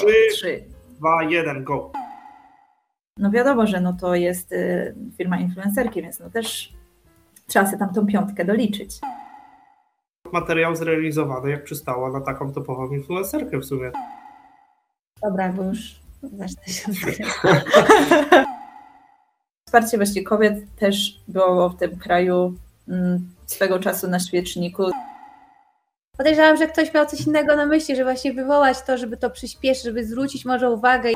3, 0.00 0.06
3. 0.32 0.64
2, 0.98 1.22
1, 1.22 1.64
go. 1.64 1.92
No 3.16 3.30
wiadomo, 3.30 3.66
że 3.66 3.80
no 3.80 3.92
to 3.92 4.14
jest 4.14 4.52
y, 4.52 4.94
firma 5.18 5.38
influencerki, 5.38 6.02
więc 6.02 6.20
no 6.20 6.30
też 6.30 6.72
trzeba 7.46 7.66
sobie 7.66 7.78
tam 7.78 7.94
tą 7.94 8.06
piątkę 8.06 8.44
doliczyć. 8.44 8.98
Materiał 10.32 10.76
zrealizowany 10.76 11.50
jak 11.50 11.64
przystało 11.64 12.12
na 12.12 12.20
taką 12.20 12.52
topową 12.52 12.90
influencerkę 12.90 13.58
w 13.58 13.64
sumie. 13.64 13.90
Dobra, 15.22 15.52
bo 15.52 15.62
już 15.62 16.00
zacznę 16.22 16.72
się 16.72 16.92
Wsparcie 19.66 19.96
właśnie 19.96 20.24
kobiet 20.24 20.76
też 20.76 21.20
było 21.28 21.68
w 21.68 21.76
tym 21.76 21.98
kraju 21.98 22.54
mm, 22.88 23.28
swego 23.46 23.78
czasu 23.78 24.08
na 24.08 24.20
świeczniku. 24.20 24.90
Podejrzewam, 26.20 26.56
że 26.56 26.66
ktoś 26.66 26.94
miał 26.94 27.06
coś 27.06 27.26
innego 27.26 27.56
na 27.56 27.66
myśli, 27.66 27.96
że 27.96 28.04
właśnie 28.04 28.32
wywołać 28.32 28.82
to, 28.82 28.98
żeby 28.98 29.16
to 29.16 29.30
przyspieszyć, 29.30 29.84
żeby 29.84 30.04
zwrócić 30.04 30.44
może 30.44 30.70
uwagę. 30.70 31.12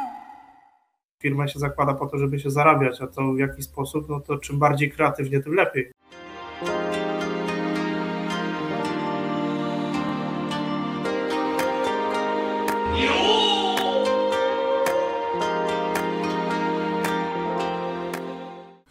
Firma 1.23 1.49
się 1.49 1.59
zakłada 1.59 1.95
po 1.95 2.07
to, 2.07 2.19
żeby 2.19 2.41
się 2.41 2.51
zarabiać, 2.51 3.01
a 3.01 3.07
to 3.07 3.33
w 3.33 3.39
jaki 3.39 3.63
sposób, 3.63 4.09
no 4.09 4.21
to 4.21 4.39
czym 4.39 4.59
bardziej 4.59 4.91
kreatywnie, 4.91 5.41
tym 5.41 5.55
lepiej. 5.55 5.93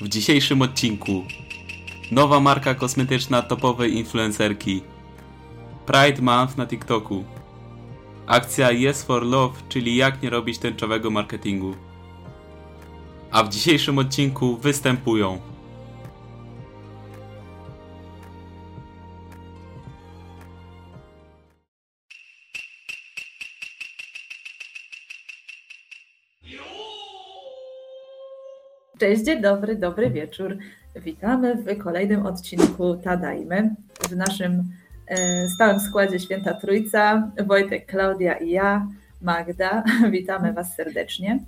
W 0.02 0.08
dzisiejszym 0.08 0.62
odcinku 0.62 1.24
nowa 2.12 2.40
marka 2.40 2.76
kosmetyczna 2.76 3.42
topowej 3.42 3.94
influencerki 3.98 4.93
Pride 5.86 6.22
Month 6.22 6.58
na 6.58 6.68
TikToku 6.68 7.24
akcja 8.28 8.72
Yes 8.72 9.04
for 9.04 9.24
Love, 9.24 9.60
czyli 9.70 9.96
jak 9.96 10.22
nie 10.22 10.30
robić 10.30 10.58
tęczowego 10.58 11.10
marketingu. 11.10 11.76
A 13.32 13.44
w 13.44 13.50
dzisiejszym 13.50 13.98
odcinku 13.98 14.58
występują 14.58 15.40
Cześć, 29.00 29.24
dzień 29.24 29.42
dobry, 29.42 29.76
dobry 29.76 30.10
wieczór. 30.10 30.58
Witamy 30.96 31.56
w 31.56 31.78
kolejnym 31.78 32.26
odcinku 32.26 32.96
Tadajmy. 32.96 33.76
W 34.10 34.16
naszym 34.16 34.72
e, 35.08 35.48
stałym 35.50 35.80
składzie 35.80 36.20
Święta 36.20 36.54
Trójca, 36.54 37.32
Wojtek, 37.46 37.86
Klaudia 37.86 38.34
i 38.34 38.50
ja, 38.50 38.88
Magda. 39.22 39.84
Witamy 40.12 40.54
Was 40.54 40.76
serdecznie. 40.76 41.40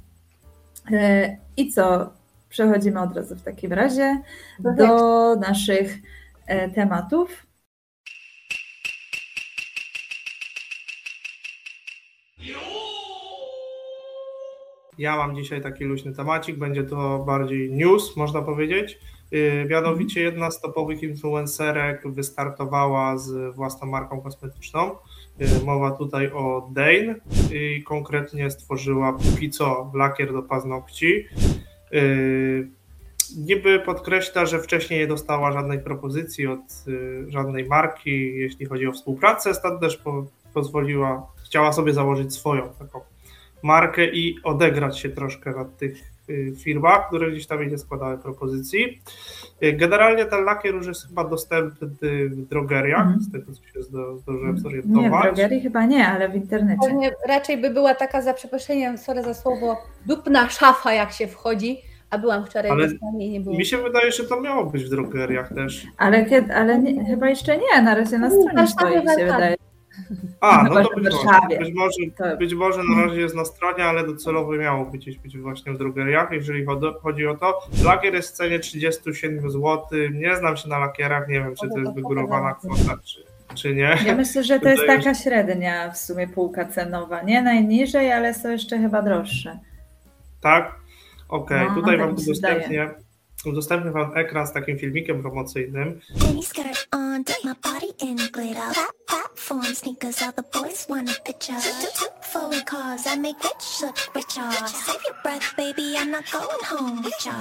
E, 0.91 1.37
I 1.57 1.71
co? 1.71 2.13
Przechodzimy 2.49 3.01
od 3.01 3.15
razu 3.15 3.35
w 3.35 3.41
takim 3.41 3.73
razie 3.73 4.21
do 4.59 5.35
naszych 5.35 5.97
e, 6.47 6.69
tematów. 6.69 7.45
Ja 14.97 15.17
mam 15.17 15.35
dzisiaj 15.35 15.61
taki 15.61 15.83
luźny 15.83 16.13
temacik, 16.13 16.57
będzie 16.57 16.83
to 16.83 17.19
bardziej 17.19 17.71
news, 17.71 18.15
można 18.15 18.41
powiedzieć. 18.41 18.99
Y, 19.33 19.65
mianowicie 19.69 20.21
jedna 20.21 20.51
z 20.51 20.61
topowych 20.61 21.03
influencerek 21.03 22.07
wystartowała 22.07 23.17
z 23.17 23.55
własną 23.55 23.87
marką 23.87 24.21
kosmetyczną. 24.21 24.91
Y, 25.41 25.65
mowa 25.65 25.91
tutaj 25.91 26.31
o 26.31 26.69
Dane 26.71 27.15
i 27.53 27.83
konkretnie 27.83 28.51
stworzyła 28.51 29.13
póki 29.13 29.49
co 29.49 29.91
lakier 29.93 30.33
do 30.33 30.43
paznokci. 30.43 31.25
Y, 31.93 32.67
niby 33.37 33.79
podkreśla, 33.79 34.45
że 34.45 34.59
wcześniej 34.59 34.99
nie 34.99 35.07
dostała 35.07 35.51
żadnej 35.51 35.79
propozycji 35.79 36.47
od 36.47 36.59
żadnej 37.27 37.65
marki, 37.65 38.35
jeśli 38.35 38.65
chodzi 38.65 38.87
o 38.87 38.91
współpracę. 38.91 39.53
Stąd 39.53 39.81
też 39.81 39.97
po, 39.97 40.25
pozwoliła, 40.53 41.27
chciała 41.45 41.73
sobie 41.73 41.93
założyć 41.93 42.33
swoją 42.33 42.69
taką 42.69 43.01
markę 43.63 44.05
i 44.05 44.39
odegrać 44.43 44.99
się 44.99 45.09
troszkę 45.09 45.51
na 45.51 45.65
tych 45.65 46.14
firmach, 46.63 47.07
które 47.07 47.31
gdzieś 47.31 47.47
tam 47.47 47.69
nie 47.69 47.77
składały 47.77 48.17
propozycji. 48.17 49.01
Y, 49.63 49.73
generalnie 49.73 50.25
ten 50.25 50.43
lakier 50.43 50.75
już 50.75 50.87
jest 50.87 51.07
chyba 51.07 51.23
dostępny 51.23 51.87
w 52.29 52.47
drogeriach, 52.47 53.07
mm. 53.07 53.21
z 53.21 53.31
tego 53.31 53.53
co 53.53 53.63
się 53.63 53.83
zdążyłem 53.83 54.57
zorientować. 54.57 55.03
Nie, 55.03 55.31
w 55.31 55.35
drogerii 55.35 55.61
chyba 55.61 55.85
nie, 55.85 56.07
ale 56.07 56.29
w 56.29 56.35
internecie. 56.35 56.87
Pewnie 56.87 57.11
raczej 57.27 57.57
by 57.57 57.69
była 57.69 57.95
taka, 57.95 58.21
za 58.21 58.33
przeproszeniem, 58.33 58.97
sorry 58.97 59.23
za 59.23 59.33
słowo, 59.33 59.77
dupna 60.05 60.49
szafa 60.49 60.93
jak 60.93 61.11
się 61.11 61.27
wchodzi, 61.27 61.77
a 62.09 62.17
byłam 62.17 62.45
wczoraj 62.45 62.71
ale 62.71 62.87
w 62.87 62.93
i 63.19 63.29
nie 63.29 63.41
było. 63.41 63.57
Mi 63.57 63.65
się 63.65 63.77
wydaje, 63.77 64.11
że 64.11 64.23
to 64.23 64.41
miało 64.41 64.65
być 64.65 64.83
w 64.83 64.89
drogeriach 64.89 65.53
też. 65.53 65.87
Ale, 65.97 66.25
kiedy, 66.25 66.53
ale 66.53 66.79
nie, 66.79 67.05
chyba 67.05 67.29
jeszcze 67.29 67.57
nie, 67.57 67.81
na 67.81 67.95
razie 67.95 68.17
na 68.17 68.29
stronie 68.29 68.67
stoi 68.67 68.93
się 68.93 69.01
wydaje. 69.01 69.55
A, 70.41 70.63
no 70.63 70.83
to 70.83 70.95
być 70.95 71.13
może, 71.13 71.57
być 71.59 71.73
może, 71.73 72.37
być 72.37 72.53
może 72.53 72.81
na 72.83 73.05
razie 73.05 73.21
jest 73.21 73.35
na 73.35 73.45
stronie, 73.45 73.85
ale 73.85 74.07
docelowo 74.07 74.51
miało 74.51 74.85
być, 74.85 75.17
być 75.17 75.37
właśnie 75.37 75.73
w 75.73 75.77
drogeriach, 75.77 76.31
jeżeli 76.31 76.65
chodzi 77.01 77.27
o 77.27 77.37
to. 77.37 77.59
Lakier 77.83 78.13
jest 78.13 78.29
w 78.29 78.31
cenie 78.31 78.59
37 78.59 79.51
zł, 79.51 79.81
nie 80.11 80.35
znam 80.35 80.57
się 80.57 80.69
na 80.69 80.79
lakierach, 80.79 81.27
nie 81.27 81.39
wiem, 81.39 81.55
czy 81.61 81.69
to 81.69 81.79
jest 81.79 81.93
wygórowana 81.93 82.53
kwota, 82.53 82.97
czy, 83.03 83.23
czy 83.55 83.75
nie. 83.75 83.97
Ja 84.05 84.15
myślę, 84.15 84.43
że 84.43 84.59
to 84.59 84.69
jest 84.69 84.83
taka 84.87 85.13
średnia 85.13 85.91
w 85.91 85.97
sumie 85.97 86.27
półka 86.27 86.65
cenowa, 86.65 87.21
nie 87.21 87.41
najniżej, 87.41 88.11
ale 88.11 88.33
są 88.33 88.49
jeszcze 88.49 88.79
chyba 88.79 89.01
droższe. 89.01 89.59
Tak? 90.41 90.75
Okej, 91.29 91.57
okay. 91.57 91.69
no, 91.69 91.75
tutaj 91.75 91.97
tak 91.97 92.07
Wam 92.07 92.15
udostępnię 92.15 92.89
udostępnię 93.45 93.91
Wam 93.91 94.17
ekran 94.17 94.47
z 94.47 94.53
takim 94.53 94.77
filmikiem 94.77 95.21
promocyjnym. 95.21 95.99
Save 104.67 105.03
your 105.05 105.15
breath, 105.23 105.55
baby, 105.57 105.95
I'm 105.97 106.11
not 106.11 106.23
going 106.31 106.63
home 106.63 107.01
with 107.03 107.25
you. 107.25 107.31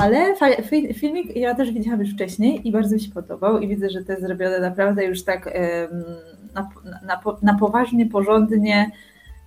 Ale 0.00 0.34
filmik 0.94 1.36
ja 1.36 1.54
też 1.54 1.72
widziałam 1.72 2.00
już 2.00 2.14
wcześniej 2.14 2.68
i 2.68 2.72
bardzo 2.72 2.94
mi 2.94 3.00
się 3.00 3.10
podobał 3.12 3.58
i 3.58 3.68
widzę, 3.68 3.90
że 3.90 4.04
to 4.04 4.12
jest 4.12 4.24
zrobione 4.24 4.60
naprawdę 4.60 5.04
już 5.04 5.24
tak 5.24 5.50
na, 6.54 6.68
na, 7.02 7.20
na 7.42 7.58
poważnie, 7.58 8.06
porządnie. 8.06 8.90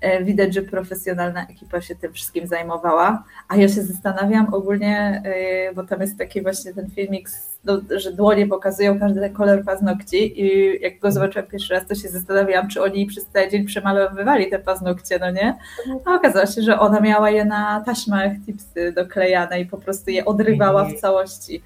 E, 0.03 0.23
widać, 0.23 0.53
że 0.53 0.61
profesjonalna 0.61 1.47
ekipa 1.47 1.81
się 1.81 1.95
tym 1.95 2.13
wszystkim 2.13 2.47
zajmowała. 2.47 3.23
A 3.47 3.55
ja 3.55 3.69
się 3.69 3.81
zastanawiam 3.81 4.53
ogólnie, 4.53 5.21
e, 5.25 5.73
bo 5.73 5.83
tam 5.83 6.01
jest 6.01 6.17
taki 6.17 6.41
właśnie 6.41 6.73
ten 6.73 6.89
filmik, 6.89 7.29
no, 7.63 7.81
że 7.97 8.11
dłonie 8.11 8.47
pokazują 8.47 8.99
każdy 8.99 9.29
kolor 9.29 9.63
paznokci 9.63 10.41
i 10.41 10.77
jak 10.81 10.99
go 10.99 11.11
zobaczyłam 11.11 11.47
pierwszy 11.47 11.73
raz, 11.73 11.87
to 11.87 11.95
się 11.95 12.09
zastanawiałam, 12.09 12.67
czy 12.67 12.83
oni 12.83 13.05
przez 13.05 13.25
cały 13.25 13.49
dzień 13.49 13.65
przemalowywali 13.65 14.49
te 14.49 14.59
paznokcie, 14.59 15.19
no 15.19 15.31
nie? 15.31 15.57
A 16.05 16.15
okazało 16.15 16.45
się, 16.45 16.61
że 16.61 16.79
ona 16.79 16.99
miała 16.99 17.29
je 17.29 17.45
na 17.45 17.83
taśmach 17.85 18.31
tipsy 18.45 18.91
doklejane 18.91 19.61
i 19.61 19.65
po 19.65 19.77
prostu 19.77 20.11
je 20.11 20.25
odrywała 20.25 20.85
w 20.85 20.93
całości. 20.93 21.61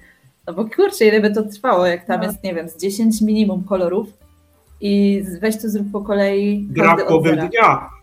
No 0.46 0.52
bo 0.52 0.64
kurczę, 0.64 1.04
ile 1.04 1.20
by 1.20 1.30
to 1.30 1.42
trwało, 1.42 1.86
jak 1.86 2.04
tam 2.04 2.20
no. 2.20 2.26
jest, 2.26 2.44
nie 2.44 2.54
wiem, 2.54 2.68
z 2.68 2.76
10 2.76 3.20
minimum 3.20 3.64
kolorów 3.64 4.08
i 4.80 5.22
weź 5.40 5.62
to 5.62 5.68
zrób 5.68 5.86
po 5.92 6.00
kolei. 6.00 6.66
Gra 6.70 6.96
dnia. 7.48 7.97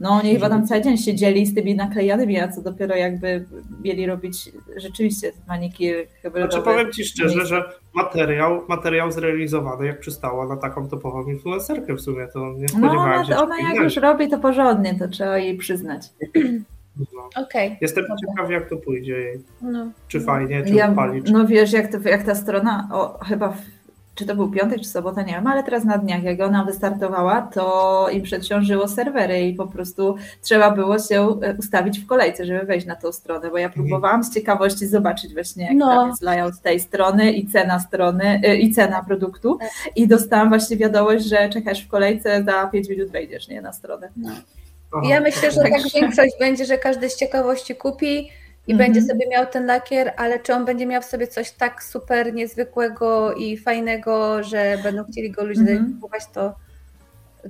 No 0.00 0.10
oni 0.10 0.32
chyba 0.34 0.48
tam 0.48 0.66
cały 0.66 0.82
dzień 0.82 0.96
siedzieli 0.96 1.46
z 1.46 1.54
tymi 1.54 1.74
naklejanymi, 1.74 2.40
a 2.40 2.48
co 2.48 2.62
dopiero 2.62 2.96
jakby 2.96 3.44
mieli 3.84 4.06
robić 4.06 4.52
rzeczywiście 4.76 5.32
manikir 5.48 6.06
hybrydowy. 6.22 6.52
Znaczy 6.52 6.64
powiem 6.64 6.92
Ci 6.92 7.04
szczerze, 7.04 7.46
że 7.46 7.64
materiał, 7.94 8.62
materiał 8.68 9.12
zrealizowany 9.12 9.86
jak 9.86 10.00
przystało 10.00 10.48
na 10.48 10.56
taką 10.56 10.88
topową 10.88 11.26
influencerkę 11.26 11.94
w 11.94 12.00
sumie, 12.00 12.26
to 12.32 12.38
nie 12.38 12.62
no, 12.62 12.68
spodziewałem 12.68 13.20
no, 13.20 13.24
się. 13.24 13.36
Ona 13.36 13.60
jak 13.60 13.76
już 13.76 13.96
robi 13.96 14.28
to 14.28 14.38
porządnie, 14.38 14.98
to 14.98 15.08
trzeba 15.08 15.38
jej 15.38 15.56
przyznać. 15.56 16.02
No. 17.14 17.42
Okay, 17.44 17.76
Jestem 17.80 18.04
dobra. 18.04 18.16
ciekaw, 18.16 18.50
jak 18.50 18.68
to 18.68 18.76
pójdzie 18.76 19.12
jej. 19.12 19.40
No. 19.62 19.90
Czy 20.08 20.20
fajnie, 20.20 20.64
czy 20.64 20.74
ja, 20.74 20.88
odpali. 20.88 21.22
Czy... 21.22 21.32
No 21.32 21.46
wiesz, 21.46 21.72
jak, 21.72 21.92
to, 21.92 22.08
jak 22.08 22.22
ta 22.22 22.34
strona, 22.34 22.88
o, 22.92 23.18
chyba 23.24 23.56
czy 24.18 24.26
to 24.26 24.34
był 24.34 24.50
piątek, 24.50 24.78
czy 24.78 24.88
sobota, 24.88 25.22
nie 25.22 25.32
wiem, 25.32 25.46
ale 25.46 25.62
teraz 25.62 25.84
na 25.84 25.98
dniach, 25.98 26.22
jak 26.22 26.40
ona 26.40 26.64
wystartowała, 26.64 27.42
to 27.42 28.06
im 28.12 28.22
przedciążyło 28.22 28.88
serwery 28.88 29.40
i 29.40 29.54
po 29.54 29.66
prostu 29.66 30.16
trzeba 30.42 30.70
było 30.70 30.98
się 30.98 31.40
e, 31.42 31.56
ustawić 31.58 32.00
w 32.00 32.06
kolejce, 32.06 32.44
żeby 32.44 32.66
wejść 32.66 32.86
na 32.86 32.96
tą 32.96 33.12
stronę, 33.12 33.50
bo 33.50 33.58
ja 33.58 33.66
mhm. 33.66 33.86
próbowałam 33.86 34.24
z 34.24 34.34
ciekawości 34.34 34.86
zobaczyć 34.86 35.34
właśnie, 35.34 35.64
jak 35.64 35.74
no. 35.74 35.86
tam 35.86 36.08
jest 36.08 36.22
layout 36.22 36.60
tej 36.62 36.80
strony 36.80 37.32
i 37.32 37.46
cena 37.46 37.80
strony, 37.80 38.40
e, 38.44 38.56
i 38.56 38.72
cena 38.72 39.02
produktu 39.02 39.58
i 39.96 40.08
dostałam 40.08 40.48
właśnie 40.48 40.76
wiadomość, 40.76 41.24
że 41.24 41.48
czekasz 41.48 41.84
w 41.84 41.88
kolejce, 41.88 42.44
za 42.44 42.66
5 42.66 42.88
minut 42.88 43.08
wejdziesz, 43.08 43.48
nie, 43.48 43.62
na 43.62 43.72
stronę. 43.72 44.08
No. 44.16 44.30
Ja 45.02 45.20
myślę, 45.20 45.50
że 45.50 45.60
tak 45.60 45.72
Także- 45.72 46.00
większość 46.00 46.32
będzie, 46.40 46.64
że 46.64 46.78
każdy 46.78 47.10
z 47.10 47.16
ciekawości 47.16 47.74
kupi 47.74 48.30
i 48.68 48.72
Mhm. 48.72 48.92
będzie 48.92 49.08
sobie 49.08 49.28
miał 49.28 49.46
ten 49.46 49.66
lakier, 49.66 50.12
ale 50.16 50.38
czy 50.38 50.54
on 50.54 50.64
będzie 50.64 50.86
miał 50.86 51.02
w 51.02 51.04
sobie 51.04 51.26
coś 51.26 51.50
tak 51.50 51.82
super 51.84 52.34
niezwykłego 52.34 53.34
i 53.34 53.56
fajnego, 53.56 54.42
że 54.42 54.78
będą 54.82 55.04
chcieli 55.04 55.30
go 55.30 55.44
ludzie 55.44 55.60
Mhm. 55.60 55.94
kupować, 55.94 56.22
to. 56.34 56.54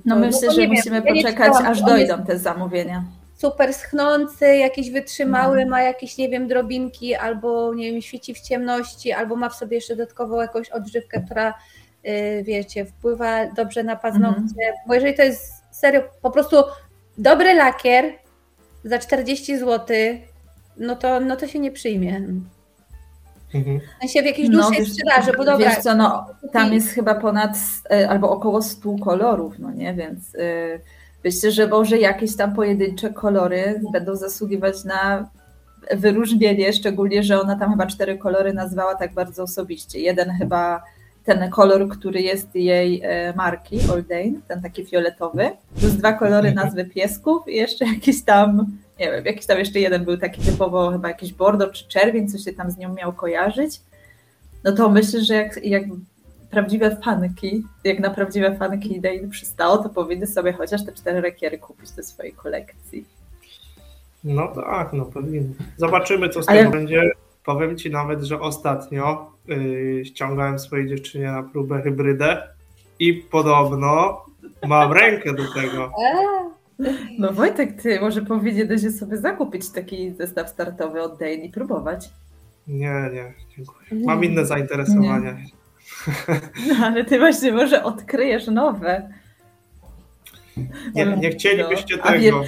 No 0.05 0.15
to- 0.15 0.21
myślę, 0.21 0.47
bo 0.47 0.53
że 0.53 0.61
wiem, 0.61 0.69
musimy 0.71 0.95
ja 0.95 1.01
poczekać, 1.01 1.47
czytałam, 1.47 1.65
aż 1.65 1.81
dojdą 1.81 2.23
te 2.25 2.37
zamówienia. 2.37 3.03
Super 3.35 3.73
schnący, 3.73 4.55
jakiś 4.57 4.91
wytrzymały, 4.91 5.65
No. 5.65 5.71
ma 5.71 5.81
jakieś, 5.81 6.17
nie 6.17 6.29
wiem, 6.29 6.47
drobinki, 6.47 7.15
albo 7.15 7.73
nie 7.73 7.91
wiem, 7.91 8.01
świeci 8.01 8.33
w 8.33 8.39
ciemności, 8.39 9.11
albo 9.11 9.35
ma 9.35 9.49
w 9.49 9.55
sobie 9.55 9.77
jeszcze 9.77 9.95
dodatkową 9.95 10.41
jakąś 10.41 10.69
odżywkę, 10.69 11.21
która, 11.25 11.53
yy, 12.03 12.43
wiecie, 12.43 12.85
wpływa 12.85 13.45
dobrze 13.47 13.83
na 13.83 13.95
paznokcie. 13.95 14.41
Mhm. 14.41 14.73
Bo 14.87 14.93
jeżeli 14.93 15.13
to 15.13 15.23
jest 15.23 15.53
serio, 15.71 16.01
po 16.21 16.31
prostu 16.31 16.55
dobry 17.17 17.53
lakier 17.53 18.05
za 18.83 18.99
40 18.99 19.57
zł, 19.57 19.95
no 20.79 20.95
to, 20.95 21.19
no 21.19 21.35
to 21.35 21.47
się 21.47 21.59
nie 21.59 21.71
przyjmie. 21.71 22.21
Mhm. 23.53 23.79
W 23.79 23.99
sensie 24.01 24.21
w 24.21 24.25
jakiejś 24.25 24.49
No, 24.49 24.61
dłuższej 24.61 24.85
wiesz- 24.85 24.93
sprzedaży, 24.93 25.31
bo 25.37 25.45
dobra, 25.45 25.69
Wiesz 25.69 25.77
co, 25.77 25.95
no, 25.95 26.25
tam 26.53 26.73
jest 26.73 26.89
chyba 26.89 27.15
ponad 27.15 27.57
e, 27.91 28.09
albo 28.09 28.29
około 28.29 28.61
100 28.61 28.95
kolorów, 29.03 29.59
no 29.59 29.71
nie, 29.71 29.93
więc 29.93 30.35
y, 30.35 30.79
myślę, 31.23 31.51
że 31.51 31.67
może 31.67 31.97
jakieś 31.97 32.35
tam 32.35 32.55
pojedyncze 32.55 33.09
kolory 33.09 33.81
będą 33.93 34.15
zasługiwać 34.15 34.83
na 34.83 35.29
wyróżnienie, 35.95 36.73
szczególnie, 36.73 37.23
że 37.23 37.41
ona 37.41 37.55
tam 37.59 37.71
chyba 37.71 37.85
cztery 37.85 38.17
kolory 38.17 38.53
nazwała 38.53 38.95
tak 38.95 39.13
bardzo 39.13 39.43
osobiście. 39.43 39.99
Jeden 39.99 40.29
chyba 40.31 40.83
ten 41.25 41.49
kolor, 41.49 41.89
który 41.89 42.21
jest 42.21 42.55
jej 42.55 43.01
e, 43.03 43.33
marki, 43.35 43.79
Oldane, 43.93 44.39
ten 44.47 44.61
taki 44.61 44.85
fioletowy, 44.85 45.49
plus 45.79 45.91
dwa 45.93 46.13
kolory 46.13 46.49
Mhm. 46.49 46.55
nazwy 46.67 46.85
piesków 46.85 47.47
i 47.47 47.55
jeszcze 47.55 47.85
jakiś 47.93 48.23
tam, 48.23 48.77
nie 48.99 49.11
wiem, 49.11 49.25
jakiś 49.25 49.45
tam 49.45 49.59
jeszcze 49.59 49.79
jeden 49.79 50.05
był 50.05 50.17
taki 50.17 50.41
typowo 50.41 50.91
chyba 50.91 51.07
jakiś 51.07 51.33
bordo 51.33 51.71
czy 51.71 51.87
czerwień, 51.87 52.27
co 52.27 52.37
się 52.37 52.53
tam 52.53 52.71
z 52.71 52.77
nią 52.77 52.93
miał 52.93 53.13
kojarzyć. 53.13 53.81
No 54.63 54.71
to 54.71 54.89
myślę, 54.89 55.21
że 55.21 55.33
jak, 55.33 55.65
jak 55.65 55.83
prawdziwe 56.51 56.97
fanki, 57.05 57.63
jak 57.83 57.99
na 57.99 58.09
prawdziwe 58.09 58.57
fanki 58.57 59.01
Dane 59.01 59.27
przystało, 59.29 59.77
to 59.77 59.89
powinny 59.89 60.27
sobie 60.27 60.53
chociaż 60.53 60.85
te 60.85 60.91
cztery 60.91 61.21
rekiery 61.21 61.57
kupić 61.57 61.91
do 61.91 62.03
swojej 62.03 62.33
kolekcji. 62.33 63.05
No 64.23 64.47
tak, 64.47 64.93
no 64.93 65.05
powinien. 65.05 65.53
Zobaczymy, 65.77 66.29
co 66.29 66.43
z 66.43 66.49
Ale- 66.49 66.59
tego 66.59 66.71
będzie. 66.71 67.11
Powiem 67.45 67.77
ci 67.77 67.91
nawet, 67.91 68.23
że 68.23 68.39
ostatnio 68.39 69.31
yy, 69.47 70.05
ściągałem 70.05 70.59
swojej 70.59 70.89
dziewczynie 70.89 71.31
na 71.31 71.43
próbę 71.43 71.81
hybrydę 71.81 72.47
i 72.99 73.13
podobno 73.13 74.21
mam 74.67 74.93
rękę 74.93 75.33
do 75.33 75.43
tego. 75.53 75.91
No 77.19 77.33
Wojtek, 77.33 77.81
ty 77.81 77.99
może 77.99 78.21
powinieneś 78.21 78.81
sobie 78.99 79.17
zakupić 79.17 79.69
taki 79.69 80.13
zestaw 80.13 80.49
startowy 80.49 81.01
od 81.01 81.19
Dane 81.19 81.33
i 81.33 81.49
próbować. 81.49 82.09
Nie, 82.67 83.09
nie, 83.13 83.33
dziękuję. 83.57 84.05
Mam 84.05 84.23
inne 84.23 84.45
zainteresowania. 84.45 85.37
No 86.67 86.85
ale 86.85 87.05
ty 87.05 87.19
właśnie 87.19 87.51
może 87.51 87.83
odkryjesz 87.83 88.47
nowe. 88.47 89.09
Nie, 90.95 91.05
nie 91.05 91.29
chcielibyście 91.29 91.97
No, 91.97 92.03
tego. 92.03 92.43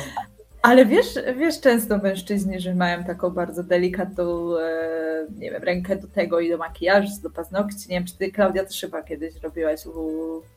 Ale 0.61 0.85
wiesz, 0.85 1.07
wiesz 1.37 1.61
często 1.61 1.97
mężczyźni, 1.97 2.59
że 2.59 2.75
mają 2.75 3.03
taką 3.03 3.29
bardzo 3.29 3.63
delikatną, 3.63 4.57
e, 4.57 5.27
nie 5.37 5.51
wiem, 5.51 5.63
rękę 5.63 5.95
do 5.95 6.07
tego 6.07 6.39
i 6.39 6.49
do 6.49 6.57
makijażu, 6.57 7.07
do 7.23 7.29
paznokci. 7.29 7.89
Nie 7.89 7.95
wiem, 7.95 8.05
czy 8.05 8.17
ty, 8.17 8.31
Klaudia, 8.31 8.65
też 8.65 8.81
chyba 8.81 9.03
kiedyś 9.03 9.35
robiłaś 9.43 9.85
u, 9.85 9.91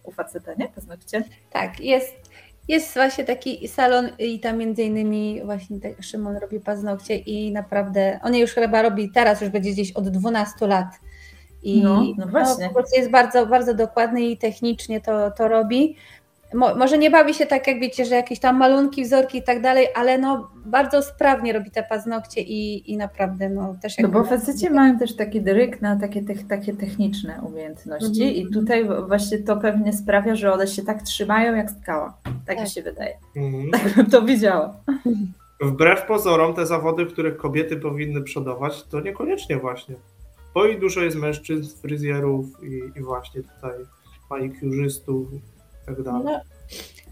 u 0.04 0.12
faceta, 0.12 0.54
nie? 0.58 0.68
Paznokcie? 0.68 1.24
Tak, 1.50 1.80
jest, 1.80 2.14
jest 2.68 2.94
właśnie 2.94 3.24
taki 3.24 3.68
salon 3.68 4.08
i 4.18 4.40
tam 4.40 4.58
między 4.58 4.82
innymi 4.82 5.40
właśnie 5.44 5.80
tak 5.80 6.02
Szymon 6.02 6.36
robi 6.36 6.60
paznokcie 6.60 7.16
i 7.16 7.52
naprawdę, 7.52 8.20
on 8.22 8.34
je 8.34 8.40
już 8.40 8.50
chyba 8.52 8.82
robi 8.82 9.10
teraz, 9.10 9.40
już 9.40 9.50
będzie 9.50 9.70
gdzieś 9.70 9.92
od 9.92 10.08
12 10.08 10.66
lat. 10.66 11.00
I 11.62 11.82
No, 11.82 12.04
no 12.16 12.26
właśnie. 12.26 12.70
prostu 12.70 12.96
jest 12.96 13.10
bardzo, 13.10 13.46
bardzo 13.46 13.74
dokładny 13.74 14.20
i 14.22 14.36
technicznie 14.36 15.00
to, 15.00 15.30
to 15.30 15.48
robi. 15.48 15.96
Mo, 16.54 16.74
może 16.74 16.98
nie 16.98 17.10
bawi 17.10 17.34
się 17.34 17.46
tak, 17.46 17.66
jak 17.66 17.80
wiecie, 17.80 18.04
że 18.04 18.14
jakieś 18.14 18.40
tam 18.40 18.56
malunki, 18.58 19.04
wzorki 19.04 19.38
i 19.38 19.42
tak 19.42 19.62
dalej, 19.62 19.86
ale 19.94 20.18
no 20.18 20.50
bardzo 20.66 21.02
sprawnie 21.02 21.52
robi 21.52 21.70
te 21.70 21.82
paznokcie 21.82 22.40
i, 22.40 22.92
i 22.92 22.96
naprawdę 22.96 23.48
no 23.50 23.74
też 23.82 23.98
No 23.98 24.08
bo 24.08 24.24
faceci 24.24 24.70
mają 24.70 24.98
też 24.98 25.16
taki 25.16 25.40
dryk 25.40 25.82
na 25.82 25.96
takie, 26.00 26.22
te, 26.22 26.34
takie 26.34 26.74
techniczne 26.74 27.40
umiejętności 27.42 28.22
Mhm. 28.22 28.34
i 28.34 28.50
tutaj 28.52 28.88
właśnie 29.08 29.38
to 29.38 29.56
pewnie 29.56 29.92
sprawia, 29.92 30.34
że 30.36 30.52
one 30.52 30.66
się 30.66 30.82
tak 30.82 31.02
trzymają 31.02 31.54
jak 31.56 31.70
skała. 31.70 32.18
Tak, 32.46 32.56
mi 32.56 32.62
Tak. 32.64 32.68
się 32.68 32.82
wydaje. 32.82 33.16
Mhm. 33.36 33.70
Tak 33.70 33.94
bym 33.96 34.06
to 34.06 34.22
widziała. 34.22 34.76
Wbrew 35.60 36.06
pozorom, 36.06 36.54
te 36.54 36.66
zawody, 36.66 37.04
w 37.04 37.12
których 37.12 37.36
kobiety 37.36 37.76
powinny 37.76 38.22
przodować, 38.22 38.82
to 38.82 39.00
niekoniecznie 39.00 39.56
właśnie. 39.56 39.94
Bo 40.54 40.66
i 40.66 40.78
dużo 40.78 41.00
jest 41.00 41.16
mężczyzn, 41.16 41.80
fryzjerów 41.82 42.46
i, 42.62 42.98
i 42.98 43.02
właśnie 43.02 43.42
tutaj 43.42 43.72
manikurzystów 44.30 45.32
i 45.32 45.40
tak 45.86 46.02
dalej. 46.02 46.22
No, 46.24 46.40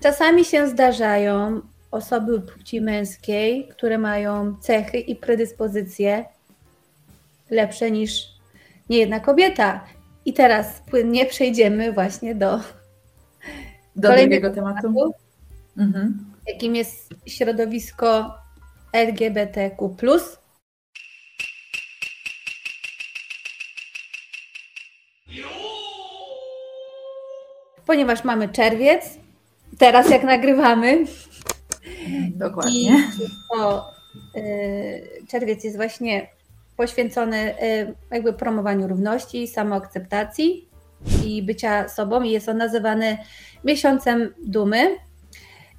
czasami 0.02 0.44
się 0.44 0.68
zdarzają 0.68 1.60
osoby 1.90 2.40
płci 2.40 2.80
męskiej, 2.80 3.68
które 3.68 3.98
mają 3.98 4.56
cechy 4.60 4.98
i 4.98 5.16
predyspozycje 5.16 6.24
lepsze 7.50 7.90
niż 7.90 8.28
niejedna 8.90 9.20
kobieta. 9.20 9.84
I 10.24 10.32
teraz 10.32 10.82
płynnie 10.90 11.26
przejdziemy 11.34 11.92
właśnie 11.92 12.34
do 12.34 12.60
Do 13.96 14.08
Kolejnego 14.08 14.48
drugiego 14.50 14.54
tematu. 14.54 14.82
tematu, 14.82 15.12
Mhm. 15.78 16.24
jakim 16.48 16.76
jest 16.76 17.14
środowisko 17.26 18.34
LGBTQ. 18.92 19.96
Ponieważ 27.86 28.24
mamy 28.24 28.48
czerwiec, 28.48 29.18
teraz 29.78 30.10
jak 30.10 30.22
nagrywamy, 30.22 31.04
Dokładnie. 32.34 32.80
I 32.80 32.90
to, 33.52 33.90
y, 34.36 35.26
czerwiec 35.28 35.64
jest 35.64 35.76
właśnie 35.76 36.28
poświęcony 36.76 37.62
y, 37.62 37.94
jakby 38.10 38.32
promowaniu 38.32 38.88
równości, 38.88 39.48
samoakceptacji 39.48 40.68
i 41.24 41.42
bycia 41.42 41.88
sobą 41.88 42.22
i 42.22 42.30
jest 42.30 42.48
on 42.48 42.56
nazywany 42.56 43.18
miesiącem 43.64 44.34
dumy. 44.44 44.78
Y, 44.86 44.96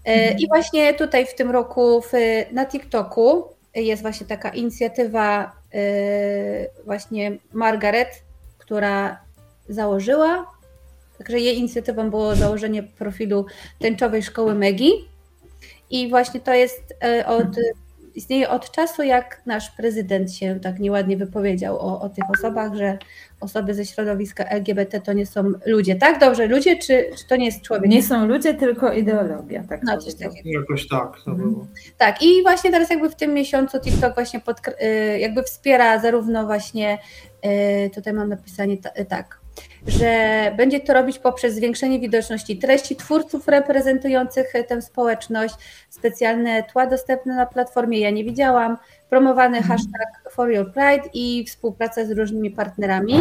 Mhm. 0.06 0.38
I 0.40 0.48
właśnie 0.48 0.94
tutaj 0.94 1.26
w 1.26 1.36
tym 1.36 1.52
roku 1.52 2.02
w, 2.02 2.12
na 2.52 2.66
TikToku 2.66 3.44
jest 3.76 4.02
właśnie 4.02 4.28
taka 4.28 4.50
inicjatywa 4.50 5.52
y, 5.76 6.70
właśnie 6.86 7.38
Margaret, 7.54 8.24
która 8.58 9.20
założyła, 9.70 10.53
także 11.24 11.40
jej 11.40 11.58
inicjatywą 11.60 12.10
było 12.10 12.36
założenie 12.36 12.84
profilu 12.84 13.46
tęczowej 13.80 14.24
szkoły 14.24 14.56
Megi. 14.56 14.92
I 15.90 16.10
właśnie 16.10 16.40
to 16.40 16.54
jest 16.54 16.94
e, 17.04 17.26
od, 17.28 17.48
istnieje 18.16 18.50
od 18.50 18.72
czasu, 18.72 19.04
jak 19.04 19.42
nasz 19.46 19.70
prezydent 19.72 20.34
się 20.34 20.60
tak 20.60 20.80
nieładnie 20.80 21.18
wypowiedział 21.18 21.80
o, 21.80 22.02
o 22.02 22.10
tych 22.10 22.24
osobach, 22.40 22.74
że 22.76 22.98
osoby 23.40 23.74
ze 23.74 23.86
środowiska 23.86 24.44
LGBT 24.46 25.02
to 25.02 25.14
nie 25.14 25.26
są 25.26 25.44
ludzie. 25.66 25.96
Tak 25.96 26.20
dobrze, 26.20 26.48
ludzie, 26.48 26.78
czy, 26.78 27.06
czy 27.18 27.28
to 27.28 27.36
nie 27.36 27.46
jest 27.46 27.62
człowiek? 27.62 27.92
Nie 27.92 28.04
są 28.04 28.28
ludzie, 28.28 28.54
tylko 28.54 28.94
ideologia. 28.94 29.64
Tak 29.70 29.84
No, 29.84 29.98
coś 29.98 30.14
takiego. 30.14 30.50
Jakoś 30.60 30.88
tak 30.88 31.12
to 31.26 31.32
Mhm. 31.32 31.52
było. 31.52 31.68
Tak, 31.98 32.22
i 32.24 32.42
właśnie 32.42 32.72
teraz 32.72 32.90
jakby 32.90 33.10
w 33.10 33.16
tym 33.16 33.34
miesiącu 33.34 33.80
TikTok 33.80 34.14
właśnie 34.14 34.40
podkr- 34.40 34.84
y, 34.84 35.20
jakby 35.20 35.44
wspiera 35.44 36.00
zarówno 36.00 36.46
właśnie, 36.46 36.98
y, 37.86 37.90
tutaj 37.90 38.14
mam 38.14 38.30
napisanie 38.30 38.78
ta- 38.78 39.06
tak, 39.06 39.40
że 39.88 40.52
będzie 40.58 40.80
to 40.80 40.94
robić 40.94 41.20
poprzez 41.20 41.56
zwiększenie 41.56 42.00
widoczności 42.00 42.58
treści 42.58 42.96
twórców 42.96 43.48
reprezentujących 43.48 44.54
tę 44.68 44.82
społeczność, 44.82 45.56
specjalne 45.90 46.64
tła 46.64 46.88
dostępne 46.88 47.36
na 47.36 47.46
platformie 47.46 48.00
Ja 48.00 48.10
nie 48.10 48.24
widziałam, 48.24 48.78
promowany 49.10 49.58
Mhm. 49.58 49.78
hashtag 49.78 50.34
For 50.34 50.52
Your 50.52 50.74
Pride 50.74 51.10
i 51.14 51.46
współpraca 51.48 52.06
z 52.06 52.12
różnymi 52.12 52.52
partnerami. 52.52 53.16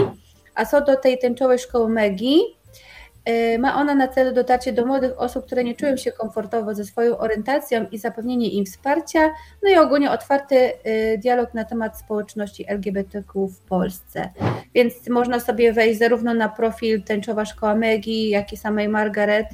A 0.55 0.65
co 0.65 0.81
do 0.81 0.97
tej 0.97 1.19
tęczowej 1.19 1.59
szkoły 1.59 1.89
Megi, 1.89 2.41
ma 3.59 3.75
ona 3.81 3.95
na 3.95 4.09
celu 4.09 4.33
dotarcie 4.33 4.73
do 4.73 4.87
młodych 4.87 5.21
osób, 5.21 5.47
które 5.47 5.65
nie 5.65 5.75
czują 5.75 5.97
się 5.97 6.13
komfortowo 6.13 6.75
ze 6.75 6.85
swoją 6.85 7.19
orientacją 7.19 7.87
i 7.93 7.99
zapewnienie 7.99 8.49
im 8.49 8.65
wsparcia, 8.65 9.31
no 9.63 9.71
i 9.71 9.75
ogólnie 9.77 10.11
otwarty 10.11 10.57
y, 10.57 11.19
dialog 11.19 11.55
na 11.55 11.65
temat 11.65 11.99
społeczności 11.99 12.65
LGBTQ 12.69 13.49
w 13.49 13.59
Polsce. 13.61 14.31
Więc 14.75 15.09
można 15.09 15.41
sobie 15.41 15.73
wejść 15.73 15.99
zarówno 15.99 16.35
na 16.35 16.49
profil 16.49 17.03
Tęczowa 17.03 17.45
Szkoła 17.45 17.75
Megi, 17.75 18.29
jak 18.29 18.53
i 18.53 18.57
samej 18.57 18.89
Margaret 18.89 19.47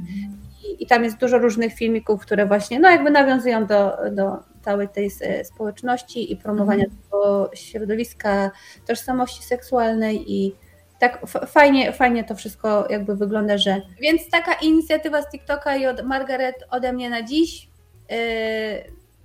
i, 0.64 0.82
i 0.82 0.86
tam 0.86 1.04
jest 1.04 1.16
dużo 1.16 1.38
różnych 1.38 1.74
filmików, 1.74 2.20
które 2.22 2.46
właśnie 2.46 2.80
no 2.80 2.90
jakby 2.90 3.10
nawiązują 3.10 3.66
do, 3.66 3.96
do 4.12 4.36
całej 4.64 4.88
tej 4.88 5.06
s- 5.06 5.22
społeczności 5.48 6.32
i 6.32 6.36
promowania 6.36 6.84
tego 6.84 7.50
środowiska 7.54 8.50
tożsamości 8.86 9.42
seksualnej 9.42 10.32
i 10.32 10.54
tak 10.98 11.26
fajnie, 11.46 11.92
fajnie 11.92 12.24
to 12.24 12.34
wszystko 12.34 12.86
jakby 12.90 13.16
wygląda, 13.16 13.58
że... 13.58 13.82
Więc 14.00 14.30
taka 14.30 14.54
inicjatywa 14.54 15.22
z 15.22 15.30
TikToka 15.30 15.76
i 15.76 15.86
od 15.86 16.04
Margaret 16.04 16.64
ode 16.70 16.92
mnie 16.92 17.10
na 17.10 17.22
dziś. 17.22 17.68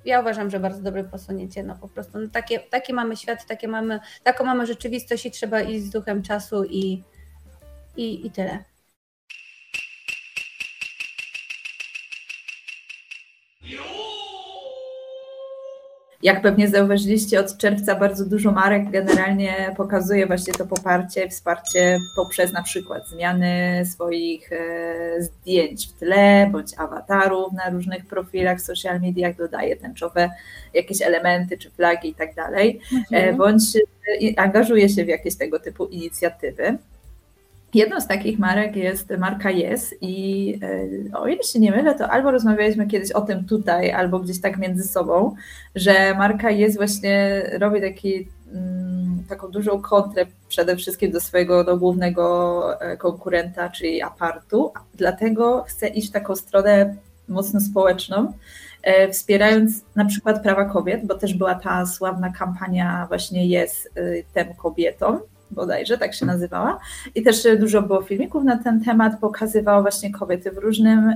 ja 0.05 0.21
uważam, 0.21 0.49
że 0.49 0.59
bardzo 0.59 0.81
dobre 0.81 1.03
posunięcie. 1.03 1.63
No 1.63 1.75
po 1.81 1.87
prostu 1.87 2.19
no, 2.19 2.27
takie, 2.33 2.59
taki 2.59 2.93
mamy 2.93 3.17
świat, 3.17 3.45
takie 3.45 3.67
mamy, 3.67 3.99
taką 4.23 4.45
mamy 4.45 4.65
rzeczywistość 4.65 5.25
i 5.25 5.31
trzeba 5.31 5.61
iść 5.61 5.83
z 5.83 5.89
duchem 5.89 6.23
czasu 6.23 6.63
i, 6.63 7.03
i, 7.97 8.27
i 8.27 8.31
tyle. 8.31 8.72
Jak 16.23 16.41
pewnie 16.41 16.67
zauważyliście, 16.67 17.39
od 17.39 17.57
czerwca 17.57 17.95
bardzo 17.95 18.25
dużo 18.25 18.51
marek 18.51 18.89
generalnie 18.89 19.73
pokazuje 19.77 20.27
właśnie 20.27 20.53
to 20.53 20.65
poparcie, 20.65 21.29
wsparcie 21.29 21.99
poprzez 22.15 22.53
na 22.53 22.63
przykład 22.63 23.07
zmiany 23.07 23.83
swoich 23.85 24.51
e, 24.53 25.21
zdjęć 25.21 25.87
w 25.87 25.93
tle 25.93 26.49
bądź 26.51 26.71
awatarów 26.77 27.53
na 27.53 27.69
różnych 27.69 28.05
profilach 28.05 28.57
w 28.57 28.61
social 28.61 29.01
mediach, 29.01 29.35
dodaje 29.35 29.75
tęczowe 29.75 30.29
jakieś 30.73 31.01
elementy 31.01 31.57
czy 31.57 31.69
flagi 31.69 32.09
i 32.09 32.15
tak 32.15 32.35
dalej, 32.35 32.79
e, 32.93 32.97
mhm. 33.17 33.37
bądź 33.37 33.63
e, 33.75 34.39
angażuje 34.39 34.89
się 34.89 35.05
w 35.05 35.07
jakieś 35.07 35.37
tego 35.37 35.59
typu 35.59 35.85
inicjatywy. 35.85 36.77
Jedną 37.73 38.01
z 38.01 38.07
takich 38.07 38.39
marek 38.39 38.75
jest 38.75 39.09
marka 39.17 39.51
Yes 39.51 39.95
i 40.01 40.59
e, 41.13 41.19
o 41.19 41.27
ile 41.27 41.43
się 41.43 41.59
nie 41.59 41.71
mylę, 41.71 41.95
to 41.95 42.09
albo 42.09 42.31
rozmawialiśmy 42.31 42.87
kiedyś 42.87 43.11
o 43.11 43.21
tym 43.21 43.45
tutaj, 43.45 43.91
albo 43.91 44.19
gdzieś 44.19 44.41
tak 44.41 44.57
między 44.57 44.83
sobą, 44.83 45.35
że 45.75 46.15
marka 46.17 46.49
Yes 46.51 46.75
właśnie 46.75 47.43
robi 47.59 47.81
taki, 47.81 48.27
mm, 48.53 49.23
taką 49.29 49.47
dużą 49.47 49.81
kontrę 49.81 50.25
przede 50.49 50.75
wszystkim 50.75 51.11
do 51.11 51.21
swojego 51.21 51.63
do 51.63 51.77
głównego 51.77 52.81
e, 52.81 52.97
konkurenta, 52.97 53.69
czyli 53.69 54.01
Apartu, 54.01 54.71
dlatego 54.95 55.63
chce 55.67 55.87
iść 55.87 56.09
w 56.09 56.13
taką 56.13 56.35
stronę 56.35 56.95
mocno 57.27 57.61
społeczną, 57.61 58.33
e, 58.83 59.09
wspierając 59.09 59.71
na 59.95 60.05
przykład 60.05 60.43
prawa 60.43 60.65
kobiet, 60.65 61.05
bo 61.05 61.15
też 61.15 61.33
była 61.33 61.55
ta 61.55 61.85
sławna 61.85 62.29
kampania 62.29 63.05
właśnie 63.09 63.47
Jest 63.47 63.93
tem 64.33 64.53
kobietom, 64.53 65.19
bodajże, 65.53 65.97
tak 65.97 66.13
się 66.13 66.25
nazywała. 66.25 66.79
I 67.15 67.23
też 67.23 67.47
dużo 67.59 67.81
było 67.81 68.01
filmików 68.01 68.43
na 68.43 68.57
ten 68.57 68.83
temat, 68.83 69.19
pokazywało 69.19 69.81
właśnie 69.81 70.11
kobiety 70.11 70.51
w 70.51 70.57
różnym 70.57 71.09
e, 71.09 71.15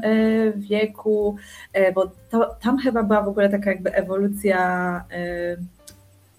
wieku, 0.56 1.36
e, 1.74 1.92
bo 1.92 2.12
to, 2.30 2.56
tam 2.62 2.78
chyba 2.78 3.04
była 3.04 3.22
w 3.22 3.28
ogóle 3.28 3.50
taka 3.50 3.70
jakby 3.70 3.94
ewolucja 3.94 4.58
e, 5.12 5.58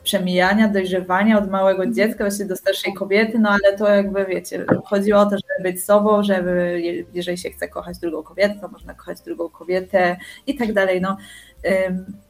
przemijania, 0.05 0.69
dojrzewania 0.69 1.39
od 1.39 1.51
małego 1.51 1.87
dziecka 1.87 2.25
właśnie 2.25 2.47
do 2.47 2.57
starszej 2.57 2.95
kobiety, 2.95 3.39
no 3.39 3.51
ale 3.51 3.79
to 3.79 3.89
jakby 3.89 4.25
wiecie, 4.25 4.65
chodziło 4.85 5.21
o 5.21 5.27
to, 5.27 5.31
żeby 5.31 5.71
być 5.73 5.85
sobą, 5.85 6.23
żeby 6.23 6.83
jeżeli 7.15 7.39
się 7.39 7.51
chce 7.51 7.69
kochać 7.69 7.99
drugą 7.99 8.23
kobietę, 8.23 8.55
to 8.61 8.69
można 8.69 8.95
kochać 8.95 9.21
drugą 9.21 9.49
kobietę 9.49 10.17
i 10.47 10.55
tak 10.55 10.73
dalej. 10.73 11.01
No, 11.01 11.17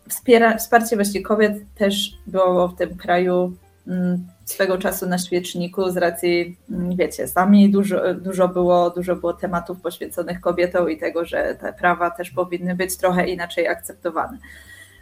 wspiera, 0.09 0.57
wsparcie 0.57 0.97
właśnie 0.97 1.23
kobiet 1.23 1.53
też 1.75 2.19
było 2.27 2.69
w 2.69 2.77
tym 2.77 2.97
kraju 2.97 3.53
mm, 3.87 4.27
swego 4.51 4.79
czasu 4.79 5.07
na 5.07 5.19
świeczniku 5.19 5.91
z 5.91 5.97
racji, 5.97 6.57
mm, 6.71 6.97
wiecie, 6.97 7.29
sami 7.29 7.71
dużo, 7.71 8.15
dużo, 8.15 8.49
było, 8.49 8.91
dużo 8.91 9.17
było 9.17 9.33
tematów 9.33 9.81
poświęconych 9.81 10.41
kobietom 10.41 10.91
i 10.91 10.99
tego, 10.99 11.25
że 11.25 11.57
te 11.61 11.73
prawa 11.73 12.11
też 12.11 12.31
powinny 12.31 12.75
być 12.75 12.97
trochę 12.97 13.29
inaczej 13.29 13.69
akceptowane. 13.69 14.39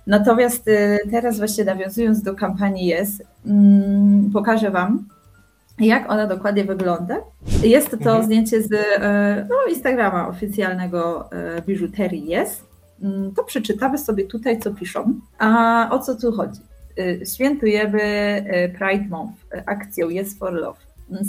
Natomiast 0.07 0.69
y, 0.69 0.99
teraz 1.11 1.39
właśnie 1.39 1.65
nawiązując 1.65 2.23
do 2.23 2.35
kampanii 2.35 2.87
Jest, 2.87 3.23
mm, 3.47 4.31
pokażę 4.33 4.71
Wam, 4.71 5.09
jak 5.79 6.11
ona 6.11 6.27
dokładnie 6.27 6.65
wygląda. 6.65 7.17
Jest 7.63 7.91
to 7.91 7.97
mhm. 7.97 8.25
zdjęcie 8.25 8.63
z 8.63 8.73
y, 8.73 8.79
no, 9.49 9.57
Instagrama 9.69 10.29
oficjalnego 10.29 11.31
y, 11.59 11.63
biżuterii 11.63 12.27
Jest. 12.27 12.67
Mm, 13.03 13.35
to 13.35 13.45
przeczytamy 13.45 13.99
sobie 13.99 14.25
tutaj, 14.25 14.61
co 14.61 14.75
piszą. 14.75 15.15
A 15.39 15.89
o 15.91 15.99
co 15.99 16.15
tu 16.15 16.33
chodzi? 16.33 16.61
Y, 16.99 17.27
świętujemy 17.35 18.03
y, 18.03 18.79
Pride 18.79 19.09
Month 19.09 19.47
akcją 19.67 20.09
Yes 20.11 20.39
for 20.39 20.53
Love. 20.53 20.79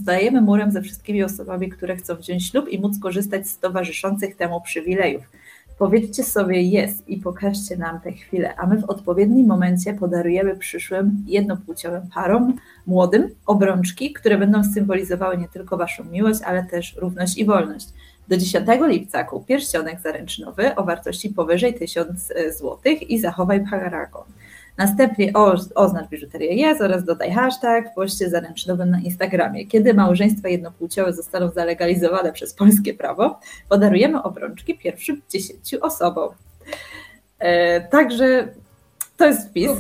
Stajemy 0.03 0.41
murem 0.41 0.71
ze 0.71 0.81
wszystkimi 0.81 1.23
osobami, 1.23 1.69
które 1.69 1.95
chcą 1.95 2.15
wziąć 2.15 2.49
ślub 2.49 2.69
i 2.69 2.79
móc 2.79 2.99
korzystać 2.99 3.47
z 3.47 3.59
towarzyszących 3.59 4.35
temu 4.35 4.61
przywilejów. 4.61 5.23
Powiedzcie 5.79 6.23
sobie 6.23 6.61
jest 6.61 7.09
i 7.09 7.17
pokażcie 7.17 7.77
nam 7.77 7.99
tę 8.01 8.11
chwilę, 8.11 8.55
a 8.55 8.67
my 8.67 8.81
w 8.81 8.83
odpowiednim 8.83 9.47
momencie 9.47 9.93
podarujemy 9.93 10.55
przyszłym 10.55 11.23
jednopłciowym 11.27 12.01
parom, 12.13 12.55
młodym, 12.87 13.29
obrączki, 13.45 14.13
które 14.13 14.37
będą 14.37 14.63
symbolizowały 14.63 15.37
nie 15.37 15.47
tylko 15.47 15.77
Waszą 15.77 16.03
miłość, 16.03 16.39
ale 16.45 16.63
też 16.63 16.95
równość 16.95 17.37
i 17.37 17.45
wolność. 17.45 17.87
Do 18.27 18.37
10 18.37 18.67
lipca 18.87 19.23
kup 19.23 19.45
pierścionek 19.45 19.99
zaręczynowy 19.99 20.75
o 20.75 20.83
wartości 20.83 21.29
powyżej 21.29 21.73
1000 21.73 22.27
zł 22.49 22.77
i 23.09 23.19
zachowaj 23.19 23.65
paragon. 23.69 24.23
Następnie 24.77 25.31
oznacz 25.75 26.09
biżuterię 26.09 26.55
jest 26.55 26.81
oraz 26.81 27.03
dodaj 27.05 27.31
hashtag 27.31 27.91
w 27.91 27.95
poście 27.95 28.29
zaręczynowym 28.29 28.89
na 28.89 28.99
Instagramie. 28.99 29.67
Kiedy 29.67 29.93
małżeństwa 29.93 30.49
jednopłciowe 30.49 31.13
zostaną 31.13 31.49
zalegalizowane 31.49 32.33
przez 32.33 32.53
polskie 32.53 32.93
prawo, 32.93 33.39
podarujemy 33.69 34.23
obrączki 34.23 34.77
pierwszym 34.77 35.21
10 35.29 35.73
osobom. 35.73 36.29
E, 37.39 37.81
także 37.81 38.47
to 39.17 39.25
jest 39.25 39.49
wpis. 39.49 39.71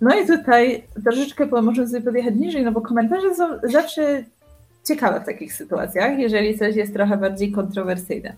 No 0.00 0.20
i 0.20 0.26
tutaj 0.26 0.84
troszeczkę 1.04 1.46
możemy 1.46 1.88
sobie 1.88 2.00
podjechać 2.00 2.34
niżej, 2.34 2.64
no 2.64 2.72
bo 2.72 2.80
komentarze 2.80 3.34
są 3.34 3.48
zawsze 3.62 4.24
ciekawe 4.88 5.20
w 5.20 5.24
takich 5.24 5.54
sytuacjach, 5.54 6.18
jeżeli 6.18 6.58
coś 6.58 6.76
jest 6.76 6.92
trochę 6.92 7.16
bardziej 7.16 7.52
kontrowersyjne. 7.52 8.34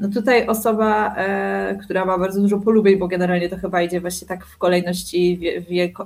No 0.00 0.08
tutaj 0.08 0.46
osoba, 0.46 1.14
e, 1.16 1.78
która 1.84 2.04
ma 2.04 2.18
bardzo 2.18 2.40
dużo 2.40 2.58
polubień, 2.58 2.98
bo 2.98 3.08
generalnie 3.08 3.48
to 3.48 3.56
chyba 3.56 3.82
idzie 3.82 4.00
właśnie 4.00 4.28
tak 4.28 4.46
w 4.46 4.58
kolejności 4.58 5.40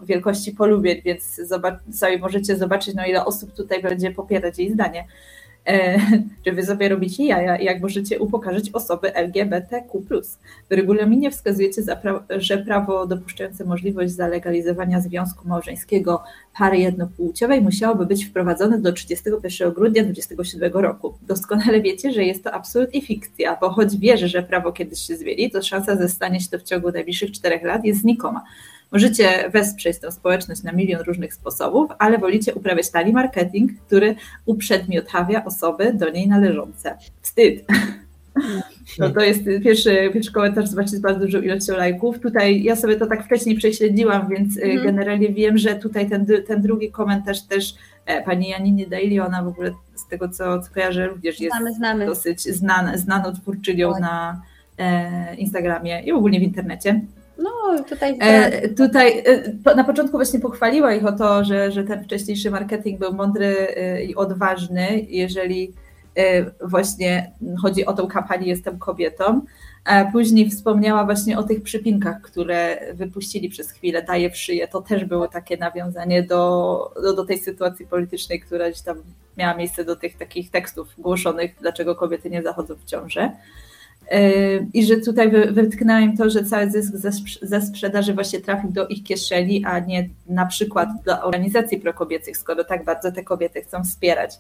wielkości 0.03 0.53
polubień, 0.53 1.03
więc 1.05 1.41
sobie 1.93 2.19
możecie 2.19 2.57
zobaczyć, 2.57 2.95
no 2.95 3.07
ile 3.07 3.25
osób 3.25 3.53
tutaj 3.53 3.83
będzie 3.83 4.11
popierać 4.11 4.59
jej 4.59 4.73
zdanie. 4.73 5.05
E, 5.67 5.99
czy 6.45 6.53
wy 6.53 6.63
sobie 6.63 6.89
robicie 6.89 7.25
jaja 7.25 7.57
i 7.57 7.65
jak 7.65 7.81
możecie 7.83 8.21
upokarzyć 8.21 8.71
osoby 8.71 9.15
LGBTQ+. 9.15 10.01
W 10.71 10.73
regulaminie 10.73 11.31
wskazujecie, 11.31 11.83
że 12.31 12.59
prawo 12.59 13.07
dopuszczające 13.07 13.65
możliwość 13.65 14.13
zalegalizowania 14.13 15.01
związku 15.01 15.49
małżeńskiego 15.49 16.23
pary 16.59 16.79
jednopłciowej 16.79 17.61
musiałoby 17.61 18.07
być 18.07 18.25
wprowadzone 18.25 18.79
do 18.79 18.93
31 18.93 19.73
grudnia 19.73 20.05
2027 20.05 20.83
roku. 20.83 21.15
Doskonale 21.23 21.81
wiecie, 21.81 22.13
że 22.13 22.25
jest 22.25 22.45
to 22.45 22.53
absurd 22.53 22.95
i 22.95 23.03
fikcja, 23.03 23.59
bo 23.61 23.71
choć 23.71 23.97
wierzę, 23.97 24.29
że 24.29 24.43
prawo 24.43 24.73
kiedyś 24.73 24.99
się 24.99 25.17
zmieni, 25.17 25.51
to 25.51 25.63
szansa 25.63 25.97
zastanie 25.97 26.41
się 26.41 26.49
to 26.51 26.59
w 26.59 26.63
ciągu 26.63 26.93
najbliższych 26.93 27.33
czterech 27.33 27.63
lat 27.63 27.85
jest 27.85 28.01
znikoma. 28.01 28.45
Możecie 28.95 29.51
wesprzeć 29.51 29.99
tę 29.99 30.13
społeczność 30.13 30.63
na 30.63 30.73
milion 30.73 31.03
różnych 31.03 31.35
sposobów, 31.35 31.91
ale 31.99 32.19
wolicie 32.19 32.55
uprawiać 32.55 32.91
tani 32.91 33.13
marketing, 33.13 33.71
który 33.87 34.15
uprzedmiotawia 34.47 35.45
osoby 35.45 35.93
do 35.95 36.11
niej 36.11 36.29
należące. 36.29 36.99
Wstyd. 37.21 37.65
No 38.99 39.11
to 39.11 39.21
jest 39.21 39.45
pierwszy, 39.65 40.11
pierwszy 40.13 40.33
komentarz, 40.33 40.69
zobaczycie 40.69 40.97
z 40.97 41.01
bardzo 41.01 41.21
dużą 41.21 41.41
ilością 41.41 41.77
lajków. 41.77 42.21
Tutaj 42.21 42.63
ja 42.63 42.77
sobie 42.77 42.97
to 42.97 43.07
tak 43.07 43.25
wcześniej 43.25 43.57
prześledziłam, 43.57 44.29
więc 44.29 44.59
mm. 44.59 44.85
generalnie 44.85 45.29
wiem, 45.29 45.59
że 45.59 45.75
tutaj 45.75 46.09
ten, 46.09 46.27
ten 46.47 46.63
drugi 46.63 46.91
komentarz 46.91 47.43
też 47.43 47.75
e, 48.07 48.23
pani 48.23 48.49
Janinie 48.49 48.87
Daily, 48.87 49.25
ona 49.25 49.43
w 49.43 49.49
ogóle 49.49 49.71
z 49.95 50.09
tego 50.09 50.29
co, 50.29 50.63
co 50.63 50.75
kojarzę 50.75 51.07
również 51.07 51.41
jest 51.41 51.57
znamy, 51.57 51.75
znamy. 51.75 52.07
dosyć 52.07 52.43
znana, 52.43 52.97
znaną 52.97 53.33
twórczynią 53.33 53.93
na 54.01 54.43
e, 54.79 55.35
Instagramie 55.35 56.03
i 56.03 56.13
ogólnie 56.13 56.41
w 56.41 56.43
internecie. 56.43 57.01
No, 57.39 57.85
tutaj. 57.89 58.19
E, 58.21 58.69
tutaj 58.69 59.23
e, 59.67 59.75
na 59.75 59.85
początku 59.85 60.17
właśnie 60.17 60.41
pochwaliła 60.41 60.95
ich 60.95 61.07
o 61.07 61.13
to, 61.13 61.45
że, 61.45 61.73
że 61.73 61.85
ten 61.85 62.05
wcześniejszy 62.05 62.51
marketing 62.51 63.01
był 63.01 63.13
mądry 63.13 63.77
e, 63.77 64.05
i 64.05 64.15
odważny, 64.15 65.07
jeżeli 65.09 65.73
e, 66.17 66.45
właśnie 66.67 67.33
chodzi 67.63 67.87
o 67.87 67.93
tą 67.93 68.07
kampanię 68.07 68.47
Jestem 68.47 68.79
kobietą. 68.79 69.41
A 69.85 70.05
później 70.05 70.51
wspomniała 70.51 71.05
właśnie 71.05 71.39
o 71.39 71.43
tych 71.43 71.63
przypinkach, 71.63 72.21
które 72.21 72.79
wypuścili 72.95 73.49
przez 73.49 73.71
chwilę, 73.71 74.03
daje 74.03 74.31
w 74.31 74.37
szyję. 74.37 74.69
To 74.69 74.83
też 74.83 75.05
było 75.05 75.29
takie 75.29 75.57
nawiązanie 75.57 76.23
do, 76.23 76.93
do, 77.03 77.13
do 77.13 77.25
tej 77.25 77.39
sytuacji 77.39 77.87
politycznej, 77.87 78.41
która 78.41 78.71
gdzieś 78.71 78.83
tam 78.83 78.97
miała 79.37 79.55
miejsce 79.55 79.85
do 79.85 79.97
tych 79.97 80.17
takich 80.17 80.51
tekstów 80.51 80.89
głoszonych, 80.99 81.55
dlaczego 81.61 81.95
kobiety 81.95 82.31
nie 82.31 82.43
zachodzą 82.43 82.75
w 82.75 82.85
ciążę. 82.85 83.33
I 84.75 84.87
że 84.87 84.97
tutaj 84.97 85.31
wytknęła 85.53 86.01
im 86.01 86.17
to, 86.17 86.31
że 86.31 86.45
cały 86.45 86.71
zysk 86.71 86.93
ze 87.43 87.63
sprzedaży 87.63 88.15
właśnie 88.15 88.41
trafił 88.41 88.71
do 88.73 88.87
ich 88.87 89.05
kieszeni, 89.05 89.65
a 89.65 89.79
nie 89.79 90.09
na 90.27 90.47
przykład 90.47 90.89
dla 91.05 91.23
organizacji 91.23 91.81
prokobiecych, 91.81 92.37
skoro 92.37 92.65
tak 92.65 92.85
bardzo 92.85 93.13
te 93.13 93.25
kobiety 93.25 93.63
chcą 93.63 93.85
wspierać. 93.85 94.39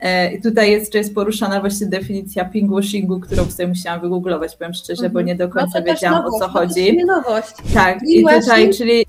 E, 0.00 0.32
I 0.32 0.42
tutaj 0.42 0.70
jest, 0.70 0.94
jest 0.94 1.14
poruszana 1.14 1.60
właśnie 1.60 1.86
definicja 1.86 2.44
pinkwashingu, 2.44 3.20
którą 3.20 3.44
sobie 3.44 3.68
musiałam 3.68 4.00
wygooglować, 4.00 4.56
powiem 4.56 4.74
szczerze, 4.74 5.10
bo 5.10 5.20
nie 5.20 5.34
do 5.34 5.46
no 5.46 5.52
końca 5.52 5.80
no 5.80 5.86
wiedziałam 5.86 6.24
nowość, 6.24 6.42
o 6.42 6.46
co 6.46 6.52
chodzi. 6.52 7.04
Nowość. 7.06 7.54
Tak, 7.74 7.98
i 8.08 8.24
tutaj, 8.24 8.70
czyli 8.70 9.06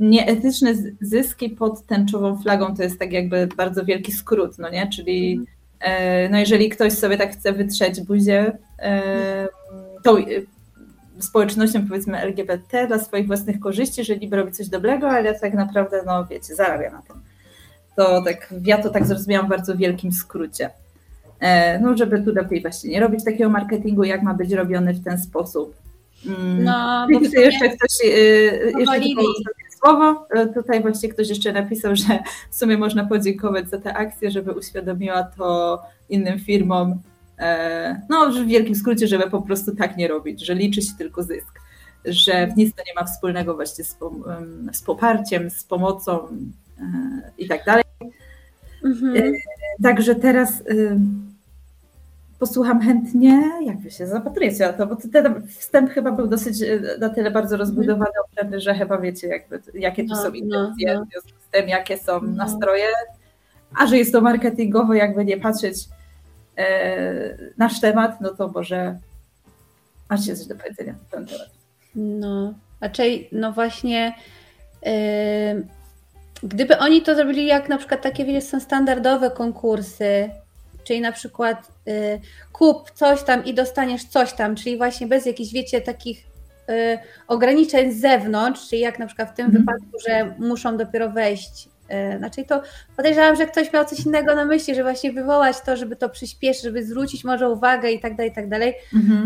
nieetyczne 0.00 0.74
zyski 1.00 1.50
pod 1.50 1.86
tęczową 1.86 2.42
flagą 2.42 2.76
to 2.76 2.82
jest 2.82 2.98
tak 2.98 3.12
jakby 3.12 3.48
bardzo 3.56 3.84
wielki 3.84 4.12
skrót, 4.12 4.58
no 4.58 4.70
nie? 4.70 4.88
Czyli 4.88 5.32
mhm. 5.32 5.61
E, 5.82 6.28
no 6.28 6.38
jeżeli 6.38 6.68
ktoś 6.68 6.92
sobie 6.92 7.18
tak 7.18 7.32
chce 7.32 7.52
wytrzeć 7.52 8.00
buzię 8.00 8.58
tą, 10.04 10.16
społecznością 11.18 11.88
powiedzmy 11.88 12.18
LGBT 12.18 12.86
dla 12.86 12.98
swoich 12.98 13.26
własnych 13.26 13.60
korzyści, 13.60 14.04
że 14.04 14.16
niby 14.16 14.36
robi 14.36 14.52
coś 14.52 14.68
dobrego, 14.68 15.10
ale 15.10 15.40
tak 15.40 15.54
naprawdę, 15.54 16.02
no 16.06 16.26
wiecie, 16.26 16.54
zarabia 16.54 16.90
na 16.90 17.02
tym. 17.02 17.16
To 17.96 18.22
tak, 18.22 18.54
ja 18.64 18.82
to 18.82 18.90
tak 18.90 19.06
zrozumiałam 19.06 19.46
w 19.46 19.50
bardzo 19.50 19.76
wielkim 19.76 20.12
skrócie. 20.12 20.70
E, 21.40 21.78
no, 21.78 21.96
żeby 21.96 22.22
tu 22.22 22.32
lepiej 22.32 22.62
właśnie 22.62 22.90
nie 22.90 23.00
robić 23.00 23.24
takiego 23.24 23.50
marketingu, 23.50 24.04
jak 24.04 24.22
ma 24.22 24.34
być 24.34 24.52
robiony 24.52 24.94
w 24.94 25.04
ten 25.04 25.18
sposób. 25.18 25.74
Mm. 26.26 26.64
No, 26.64 27.06
bo 27.12 27.20
tutaj 27.20 27.44
jeszcze 27.44 27.68
ktoś, 27.68 27.90
y, 28.04 28.72
jeszcze 28.78 29.00
tylko 29.00 29.22
ostatnie 29.22 29.64
słowo, 29.82 30.26
E, 30.30 30.46
tutaj 30.46 30.82
właśnie 30.82 31.08
ktoś 31.08 31.28
jeszcze 31.28 31.52
napisał, 31.52 31.96
że 31.96 32.18
w 32.50 32.54
sumie 32.54 32.78
można 32.78 33.06
podziękować 33.06 33.70
za 33.70 33.78
tę 33.78 33.94
akcję, 33.94 34.30
żeby 34.30 34.52
uświadomiła 34.52 35.22
to 35.22 35.82
innym 36.08 36.38
firmom, 36.38 37.00
e, 37.38 38.00
no 38.08 38.30
w 38.30 38.46
wielkim 38.46 38.74
skrócie, 38.74 39.06
żeby 39.06 39.30
po 39.30 39.42
prostu 39.42 39.76
tak 39.76 39.96
nie 39.96 40.08
robić, 40.08 40.46
że 40.46 40.54
liczy 40.54 40.82
się 40.82 40.92
tylko 40.98 41.22
zysk, 41.22 41.60
że 42.04 42.46
w 42.46 42.56
nic 42.56 42.74
to 42.74 42.82
nie 42.86 42.94
ma 42.94 43.04
wspólnego 43.04 43.54
właśnie 43.54 43.84
z, 43.84 43.96
z 44.72 44.82
poparciem, 44.82 45.50
z 45.50 45.64
pomocą 45.64 46.28
e, 46.78 47.30
i 47.38 47.48
tak 47.48 47.64
dalej. 47.64 47.84
Mhm. 48.84 49.32
Także 49.82 50.14
teraz 50.14 50.60
y, 50.60 50.96
posłucham 52.42 52.80
chętnie, 52.80 53.50
jak 53.66 53.78
wy 53.80 53.90
się 53.90 54.06
zapatrujecie 54.06 54.66
na 54.66 54.72
to, 54.72 54.86
bo 54.86 54.96
ten 55.12 55.46
wstęp 55.46 55.90
chyba 55.90 56.12
był 56.12 56.26
dosyć 56.26 56.62
y, 56.62 56.96
na 57.00 57.08
tyle 57.08 57.30
bardzo 57.30 57.56
rozbudowany, 57.56 58.10
obszerny, 58.24 58.60
że 58.60 58.74
chyba 58.74 58.98
wiecie, 58.98 59.28
jakby, 59.28 59.62
jakie 59.74 60.02
tu 60.02 60.08
No, 60.08 60.16
są 60.16 60.28
no, 60.28 60.34
intencje, 60.34 60.94
no. 60.94 61.04
w 61.04 61.08
związku 61.10 61.30
z 61.48 61.50
tym, 61.50 61.68
jakie 61.68 61.98
są 61.98 62.20
No. 62.22 62.32
nastroje, 62.32 62.86
a 63.78 63.86
że 63.86 63.98
jest 63.98 64.12
to 64.12 64.20
marketingowo, 64.20 64.94
jakby 64.94 65.24
nie 65.24 65.36
patrzeć 65.36 65.76
e, 66.58 67.36
nasz 67.58 67.80
temat, 67.80 68.20
no 68.20 68.30
to 68.30 68.48
może 68.48 68.98
się 70.26 70.36
coś 70.36 70.46
do 70.46 70.54
powiedzenia 70.54 70.92
na 70.92 70.98
ten 71.10 71.26
temat. 71.26 71.50
No, 71.94 72.54
raczej, 72.80 73.28
no 73.32 73.52
właśnie, 73.52 74.14
ym, 75.52 75.66
gdyby 76.42 76.78
oni 76.78 77.02
to 77.02 77.14
zrobili 77.14 77.46
jak 77.46 77.68
na 77.68 77.78
przykład 77.78 78.02
takie, 78.02 78.24
wiecie, 78.24 78.40
są 78.42 78.60
standardowe 78.60 79.30
konkursy, 79.30 80.30
czyli 80.84 81.00
na 81.00 81.12
przykład 81.12 81.68
y, 81.88 82.20
kup 82.52 82.90
coś 82.90 83.22
tam 83.22 83.44
i 83.44 83.54
dostaniesz 83.54 84.04
coś 84.04 84.32
tam, 84.32 84.56
czyli 84.56 84.76
właśnie 84.76 85.06
bez 85.06 85.26
jakichś, 85.26 85.52
wiecie, 85.52 85.80
takich 85.80 86.26
y, 86.70 86.98
ograniczeń 87.28 87.92
z 87.92 88.00
zewnątrz, 88.00 88.68
czyli 88.68 88.82
jak 88.82 88.98
na 88.98 89.06
przykład 89.06 89.30
w 89.30 89.34
tym 89.34 89.46
Mhm. 89.46 89.64
wypadku, 89.64 89.98
że 90.08 90.34
muszą 90.38 90.76
dopiero 90.76 91.10
wejść. 91.10 91.68
y, 92.14 92.18
Znaczy 92.18 92.44
to 92.44 92.62
podejrzewam, 92.96 93.36
że 93.36 93.46
ktoś 93.46 93.72
miał 93.72 93.84
coś 93.84 94.00
innego 94.06 94.34
na 94.34 94.44
myśli, 94.44 94.74
że 94.74 94.82
właśnie 94.82 95.12
wywołać 95.12 95.56
to, 95.60 95.76
żeby 95.76 95.96
to 95.96 96.08
przyspieszyć, 96.08 96.62
żeby 96.62 96.84
zwrócić 96.84 97.24
może 97.24 97.48
uwagę 97.50 97.90
i 97.90 98.00
tak 98.00 98.16
dalej, 98.16 98.32
i 98.32 98.34
tak 98.34 98.48
dalej 98.48 98.74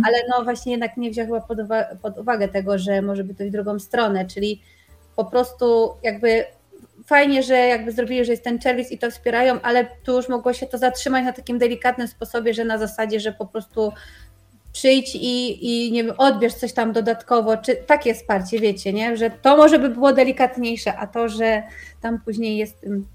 ale 0.07 0.17
no 0.31 0.45
właśnie 0.45 0.73
jednak 0.73 0.97
nie 0.97 1.11
wziął 1.11 1.27
chyba 1.27 1.41
pod, 1.41 1.59
uwa- 1.59 1.97
pod 2.03 2.19
uwagę 2.19 2.49
tego, 2.49 2.79
że 2.79 3.03
może 3.03 3.25
by 3.25 3.35
to 3.35 3.45
w 3.45 3.51
drugą 3.51 3.79
stronę, 3.79 4.25
czyli 4.27 4.63
po 5.17 5.25
prostu 5.25 5.95
jakby 6.03 6.45
fajnie, 7.07 7.43
że 7.43 7.55
jakby 7.55 7.93
zrobili, 7.93 8.25
że 8.25 8.33
jest 8.33 8.45
ten 8.45 8.59
czerwiec 8.59 8.91
i 8.93 8.99
to 8.99 9.11
wspierają, 9.11 9.61
ale 9.63 9.87
tu 10.05 10.13
już 10.13 10.29
mogło 10.29 10.53
się 10.53 10.67
to 10.67 10.79
zatrzymać 10.79 11.25
na 11.25 11.33
takim 11.33 11.59
delikatnym 11.59 12.09
sposobie, 12.09 12.55
że 12.55 12.65
na 12.65 12.79
zasadzie, 12.79 13.21
że 13.21 13.33
po 13.33 13.47
prostu 13.47 13.93
przyjdź 14.73 15.15
i, 15.15 15.67
i 15.67 15.93
nie 15.93 16.05
wiem, 16.05 16.15
odbierz 16.19 16.55
coś 16.55 16.73
tam 16.73 16.93
dodatkowo, 16.93 17.57
czy 17.57 17.77
takie 17.77 18.15
wsparcie, 18.15 18.61
wiecie, 18.61 18.93
nie? 18.93 19.17
Że 19.17 19.31
to 19.31 19.57
może 19.57 19.79
by 19.79 19.89
było 19.89 20.13
delikatniejsze, 20.13 20.97
a 20.97 21.07
to, 21.07 21.29
że 21.29 21.63
tam 22.01 22.21
później 22.21 22.57
jest 22.57 22.81
tym 22.81 23.07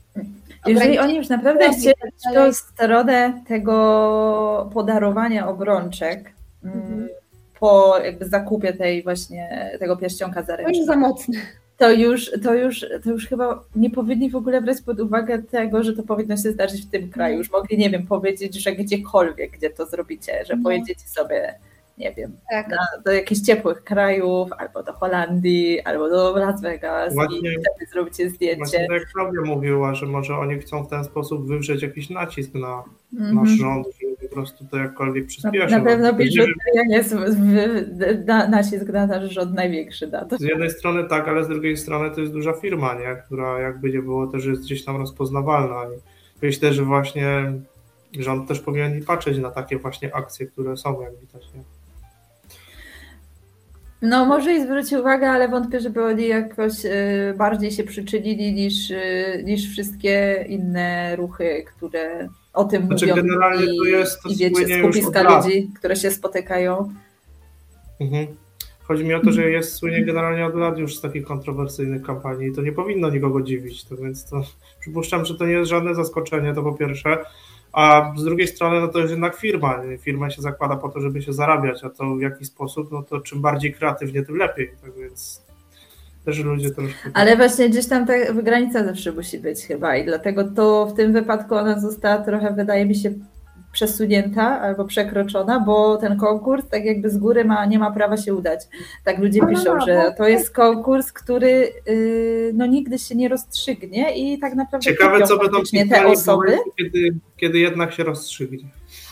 Jeżeli 0.66 1.00
oni 1.00 1.16
już 1.16 1.30
naprawdę 1.30 1.70
chcieli 1.70 1.96
tą 2.34 2.54
stronę 2.54 3.42
tego 3.48 4.70
podarowania 4.74 5.48
obrączek 5.48 6.34
mm, 6.64 6.78
Mhm. 6.78 7.10
po 7.60 7.98
jakby 8.04 8.26
zakupie 8.26 8.74
tej 8.74 9.04
właśnie 9.04 9.72
tego 9.80 9.98
pierścionka 9.98 10.36
to 10.36 10.40
już 10.42 10.48
zaręcznego, 10.48 10.86
za 10.86 10.96
mocne. 10.96 11.40
To 11.82 11.92
już, 11.92 12.32
to, 12.44 12.54
już, 12.56 12.86
to 13.04 13.10
już 13.12 13.28
chyba 13.28 13.64
nie 13.76 13.90
powinni 13.90 14.30
w 14.30 14.36
ogóle 14.36 14.62
brać 14.62 14.82
pod 14.82 15.00
uwagę 15.00 15.44
tego, 15.44 15.84
że 15.84 15.94
to 15.94 16.04
powinno 16.04 16.38
się 16.38 16.52
zdarzyć 16.52 16.82
w 16.86 16.90
tym 16.90 17.10
kraju. 17.10 17.38
Już 17.38 17.52
mogli, 17.52 17.78
nie 17.78 17.90
wiem, 17.90 18.08
powiedzieć, 18.08 18.56
że 18.64 18.72
gdziekolwiek, 18.72 19.52
gdzie 19.52 19.70
to 19.70 19.86
zrobicie, 19.86 20.44
że 20.48 20.56
No. 20.56 20.64
pojedziecie 20.64 21.08
sobie, 21.08 21.56
nie 21.98 22.12
wiem, 22.14 22.32
Tak. 22.52 22.70
na, 22.70 22.78
do 23.06 23.12
jakichś 23.12 23.42
ciepłych 23.42 23.84
krajów, 23.84 24.50
albo 24.58 24.84
do 24.84 24.94
Holandii, 24.94 25.82
albo 25.82 26.10
do 26.10 26.36
Las 26.38 26.62
Vegas 26.62 27.14
Właśnie- 27.14 27.38
i 27.38 27.42
wtedy 27.42 27.92
zrobicie 27.92 28.30
zdjęcie. 28.30 28.58
Właśnie 28.58 28.88
tak 28.88 29.00
jak 29.00 29.12
Klaudia 29.14 29.42
mówiła, 29.42 29.96
że 29.96 30.06
może 30.06 30.36
oni 30.38 30.60
chcą 30.60 30.84
w 30.84 30.90
ten 30.90 31.04
sposób 31.04 31.48
wywrzeć 31.48 31.82
jakiś 31.82 32.10
nacisk 32.10 32.54
na 32.54 32.84
Mhm. 33.14 33.36
nasz 33.36 33.50
rząd, 33.50 33.88
żeby 34.02 34.11
po 34.11 34.11
prostu 34.32 34.66
to 34.66 34.78
jakkolwiek 34.78 35.26
przyspieszył. 35.26 35.80
na 35.80 35.86
pewno 35.86 36.14
biżuteria 36.14 36.84
jest 36.90 37.16
na, 38.26 38.48
nacisk 38.48 38.88
na 38.88 39.08
nasz 39.08 39.34
rząd 39.34 39.54
największy 39.54 40.08
na 40.08 40.26
to. 40.26 40.38
Z 40.38 40.42
jednej 40.42 40.72
strony 40.72 41.04
tak, 41.04 41.28
ale 41.28 41.44
z 41.44 41.48
drugiej 41.48 41.78
strony 41.78 42.16
to 42.16 42.22
jest 42.22 42.34
duża 42.34 42.54
firma, 42.54 42.94
nie? 42.94 43.22
która 43.26 43.60
jakby 43.60 43.90
nie 43.90 44.02
było 44.02 44.28
też 44.28 44.46
jest 44.46 44.62
gdzieś 44.62 44.86
tam 44.86 44.98
rozpoznawalna. 44.98 45.84
I 45.96 46.00
myślę, 46.42 46.74
że 46.74 46.84
właśnie 46.84 47.54
rząd 48.20 48.48
też 48.48 48.60
powinien 48.60 49.06
patrzeć 49.06 49.38
na 49.38 49.52
takie 49.52 49.78
właśnie 49.78 50.16
akcje, 50.16 50.46
które 50.46 50.78
są, 50.78 51.02
jak 51.02 51.12
widać. 51.20 51.54
Nie? 51.56 51.62
No 54.02 54.26
może 54.26 54.54
i 54.54 54.64
zwrócić 54.64 54.94
uwagę, 54.94 55.30
ale 55.30 55.50
wątpię, 55.50 55.80
żeby 55.80 56.06
oni 56.06 56.28
jakoś 56.28 56.86
y, 56.86 57.34
bardziej 57.38 57.72
się 57.72 57.84
przyczynili 57.84 58.54
niż, 58.54 58.92
y, 58.92 59.44
niż 59.46 59.70
wszystkie 59.70 60.46
inne 60.50 61.16
ruchy, 61.16 61.66
które 61.68 62.30
o 62.54 62.64
tym 62.64 62.88
Znaczy, 62.88 63.08
mówią 63.08 63.16
generalnie 63.16 63.74
i, 63.74 63.78
to 63.78 63.84
jest- 63.84 64.22
to 64.22 64.30
i 64.30 64.36
wiecie, 64.36 64.80
skupiska 64.80 65.38
ludzi, 65.38 65.70
które 65.76 65.96
się 65.96 66.12
spotykają. 66.12 66.94
Mhm. 68.00 68.28
Chodzi 68.84 69.06
mi 69.06 69.14
o 69.14 69.20
to, 69.20 69.32
że 69.32 69.50
jest 69.50 69.76
słynie 69.76 70.06
generalnie 70.06 70.46
od 70.46 70.56
lat 70.56 70.78
już 70.78 70.98
z 70.98 71.02
takich 71.02 71.26
kontrowersyjnych 71.26 72.02
kampanii 72.02 72.48
i 72.50 72.54
to 72.54 72.62
nie 72.62 72.72
powinno 72.72 73.10
nikogo 73.10 73.42
dziwić, 73.42 73.84
to 73.84 73.98
więc 73.98 74.30
to 74.30 74.44
przypuszczam, 74.80 75.26
że 75.26 75.36
to 75.36 75.46
nie 75.46 75.54
jest 75.54 75.70
żadne 75.70 75.96
zaskoczenie, 75.96 76.54
to 76.54 76.64
po 76.64 76.74
pierwsze, 76.74 77.18
a 77.72 78.14
z 78.18 78.24
drugiej 78.24 78.48
strony 78.48 78.82
no 78.82 78.88
to 78.88 79.00
jest 79.00 79.12
jednak 79.12 79.36
firma, 79.36 79.82
firma 80.00 80.30
się 80.30 80.42
zakłada 80.42 80.76
po 80.76 80.90
to, 80.90 81.02
żeby 81.02 81.22
się 81.22 81.34
zarabiać, 81.34 81.84
a 81.84 81.90
to 81.90 82.16
w 82.16 82.22
jaki 82.22 82.46
sposób, 82.46 82.92
no 82.92 83.04
to 83.04 83.20
czym 83.20 83.42
bardziej 83.42 83.74
kreatywnie, 83.74 84.24
tym 84.24 84.36
lepiej, 84.36 84.72
tak 84.82 84.96
więc 84.96 85.42
też 86.26 86.40
ludzie 86.40 86.72
troszkę... 86.72 87.10
Ale 87.14 87.38
właśnie 87.38 87.70
gdzieś 87.70 87.88
tam 87.88 88.06
ta 88.06 88.34
granica 88.34 88.84
zawsze 88.84 89.12
musi 89.12 89.40
być 89.40 89.66
chyba 89.66 89.96
i 89.96 90.06
dlatego 90.06 90.44
to 90.44 90.86
w 90.86 90.94
tym 90.94 91.14
wypadku 91.14 91.56
ona 91.56 91.80
została 91.80 92.18
trochę, 92.18 92.54
wydaje 92.54 92.86
mi 92.86 92.96
się, 92.96 93.14
przesunięta 93.72 94.62
albo 94.62 94.86
przekroczona, 94.86 95.60
bo 95.60 95.98
ten 95.98 96.18
konkurs 96.18 96.68
tak 96.68 96.86
jakby 96.86 97.10
z 97.10 97.18
góry 97.18 97.46
ma, 97.46 97.66
nie 97.66 97.80
ma 97.80 97.92
prawa 97.92 98.18
się 98.18 98.36
udać. 98.36 98.62
Tak 99.04 99.20
ludzie 99.20 99.40
No, 99.40 99.48
no, 99.48 99.52
piszą, 99.52 99.76
no, 99.76 99.86
że 99.86 100.14
to 100.18 100.28
jest 100.28 100.52
konkurs, 100.52 101.12
który 101.12 101.74
yy, 101.88 102.52
no 102.54 102.66
nigdy 102.66 103.00
się 103.00 103.16
nie 103.16 103.30
rozstrzygnie 103.30 104.18
i 104.18 104.40
tak 104.40 104.56
naprawdę 104.56 104.86
Ciekawe, 104.86 105.28
co 105.28 105.38
będą 105.38 105.62
te 105.90 106.08
osoby, 106.08 106.46
momencie, 106.46 106.72
kiedy, 106.78 107.16
kiedy 107.38 107.60
jednak 107.60 107.94
się 107.94 108.04
rozstrzygnie. 108.04 108.70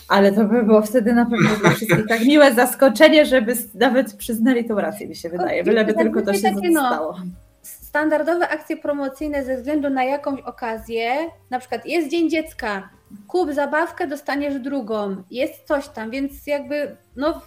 Ale 0.09 0.31
to 0.31 0.45
by 0.45 0.63
było 0.63 0.81
wtedy 0.81 1.13
na 1.13 1.25
pewno 1.25 1.49
dla 1.61 1.69
wszystkich 1.69 2.07
tak 2.07 2.25
miłe 2.25 2.53
zaskoczenie, 2.53 3.25
żeby 3.25 3.55
nawet 3.75 4.13
przyznali 4.13 4.65
tą 4.65 4.75
rację, 4.75 5.07
mi 5.07 5.15
się 5.15 5.29
wydaje, 5.29 5.63
byleby 5.63 5.93
tak, 5.93 6.03
tylko 6.03 6.21
to 6.21 6.33
się 6.33 6.41
takie, 6.41 6.69
no, 6.69 6.87
stało. 6.87 7.15
standardowe 7.61 8.49
akcje 8.49 8.77
promocyjne 8.77 9.43
ze 9.45 9.57
względu 9.57 9.89
na 9.89 10.03
jakąś 10.03 10.41
okazję, 10.41 11.11
na 11.49 11.59
przykład 11.59 11.85
jest 11.85 12.09
Dzień 12.09 12.29
Dziecka, 12.29 12.89
kup 13.27 13.53
zabawkę, 13.53 14.07
dostaniesz 14.07 14.59
drugą, 14.59 15.23
jest 15.31 15.63
coś 15.67 15.87
tam, 15.87 16.11
więc 16.11 16.47
jakby, 16.47 16.95
no 17.15 17.41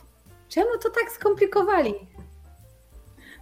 czemu 0.48 0.70
to 0.82 0.90
tak 0.90 1.12
skomplikowali? 1.12 1.94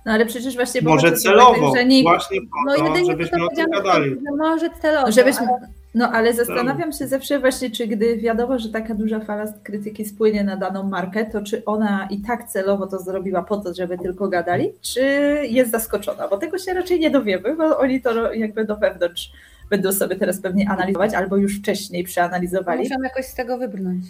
No 0.06 0.12
ale 0.12 0.26
przecież 0.26 0.54
właśnie... 0.54 0.82
Może 0.82 1.12
celowo, 1.12 1.54
tego, 1.54 1.76
że 1.76 1.84
nikt, 1.84 2.08
właśnie 2.08 2.40
po 2.40 2.46
No 2.66 2.94
to, 2.94 3.04
żebyśmy 3.06 3.44
o 3.44 3.48
tym 3.48 3.70
gadali. 3.70 4.16
może 4.38 4.70
celowo, 4.82 5.12
Żebyśmy, 5.12 5.46
ale 5.46 5.79
no 5.94 6.12
ale 6.12 6.34
zastanawiam 6.34 6.92
się 6.92 7.06
zawsze 7.08 7.38
właśnie, 7.38 7.70
czy 7.70 7.86
gdy 7.86 8.16
wiadomo, 8.16 8.58
że 8.58 8.68
taka 8.68 8.94
duża 8.94 9.20
fala 9.20 9.52
krytyki 9.62 10.04
spłynie 10.04 10.44
na 10.44 10.56
daną 10.56 10.82
markę, 10.82 11.24
to 11.26 11.42
czy 11.42 11.64
ona 11.64 12.08
i 12.10 12.18
tak 12.20 12.48
celowo 12.48 12.86
to 12.86 12.98
zrobiła 12.98 13.42
po 13.42 13.56
to, 13.56 13.74
żeby 13.74 13.98
tylko 13.98 14.28
gadali, 14.28 14.72
czy 14.80 15.00
jest 15.48 15.70
zaskoczona, 15.70 16.28
bo 16.28 16.38
tego 16.38 16.58
się 16.58 16.74
raczej 16.74 17.00
nie 17.00 17.10
dowiemy, 17.10 17.56
bo 17.56 17.78
oni 17.78 18.00
to 18.00 18.34
jakby 18.34 18.64
do 18.64 18.76
wewnątrz 18.76 19.32
będą 19.70 19.92
sobie 19.92 20.16
teraz 20.16 20.40
pewnie 20.40 20.68
analizować, 20.68 21.14
albo 21.14 21.36
już 21.36 21.58
wcześniej 21.58 22.04
przeanalizowali. 22.04 22.82
muszą 22.82 23.02
jakoś 23.02 23.26
z 23.26 23.34
tego 23.34 23.58
wybrnąć. 23.58 24.04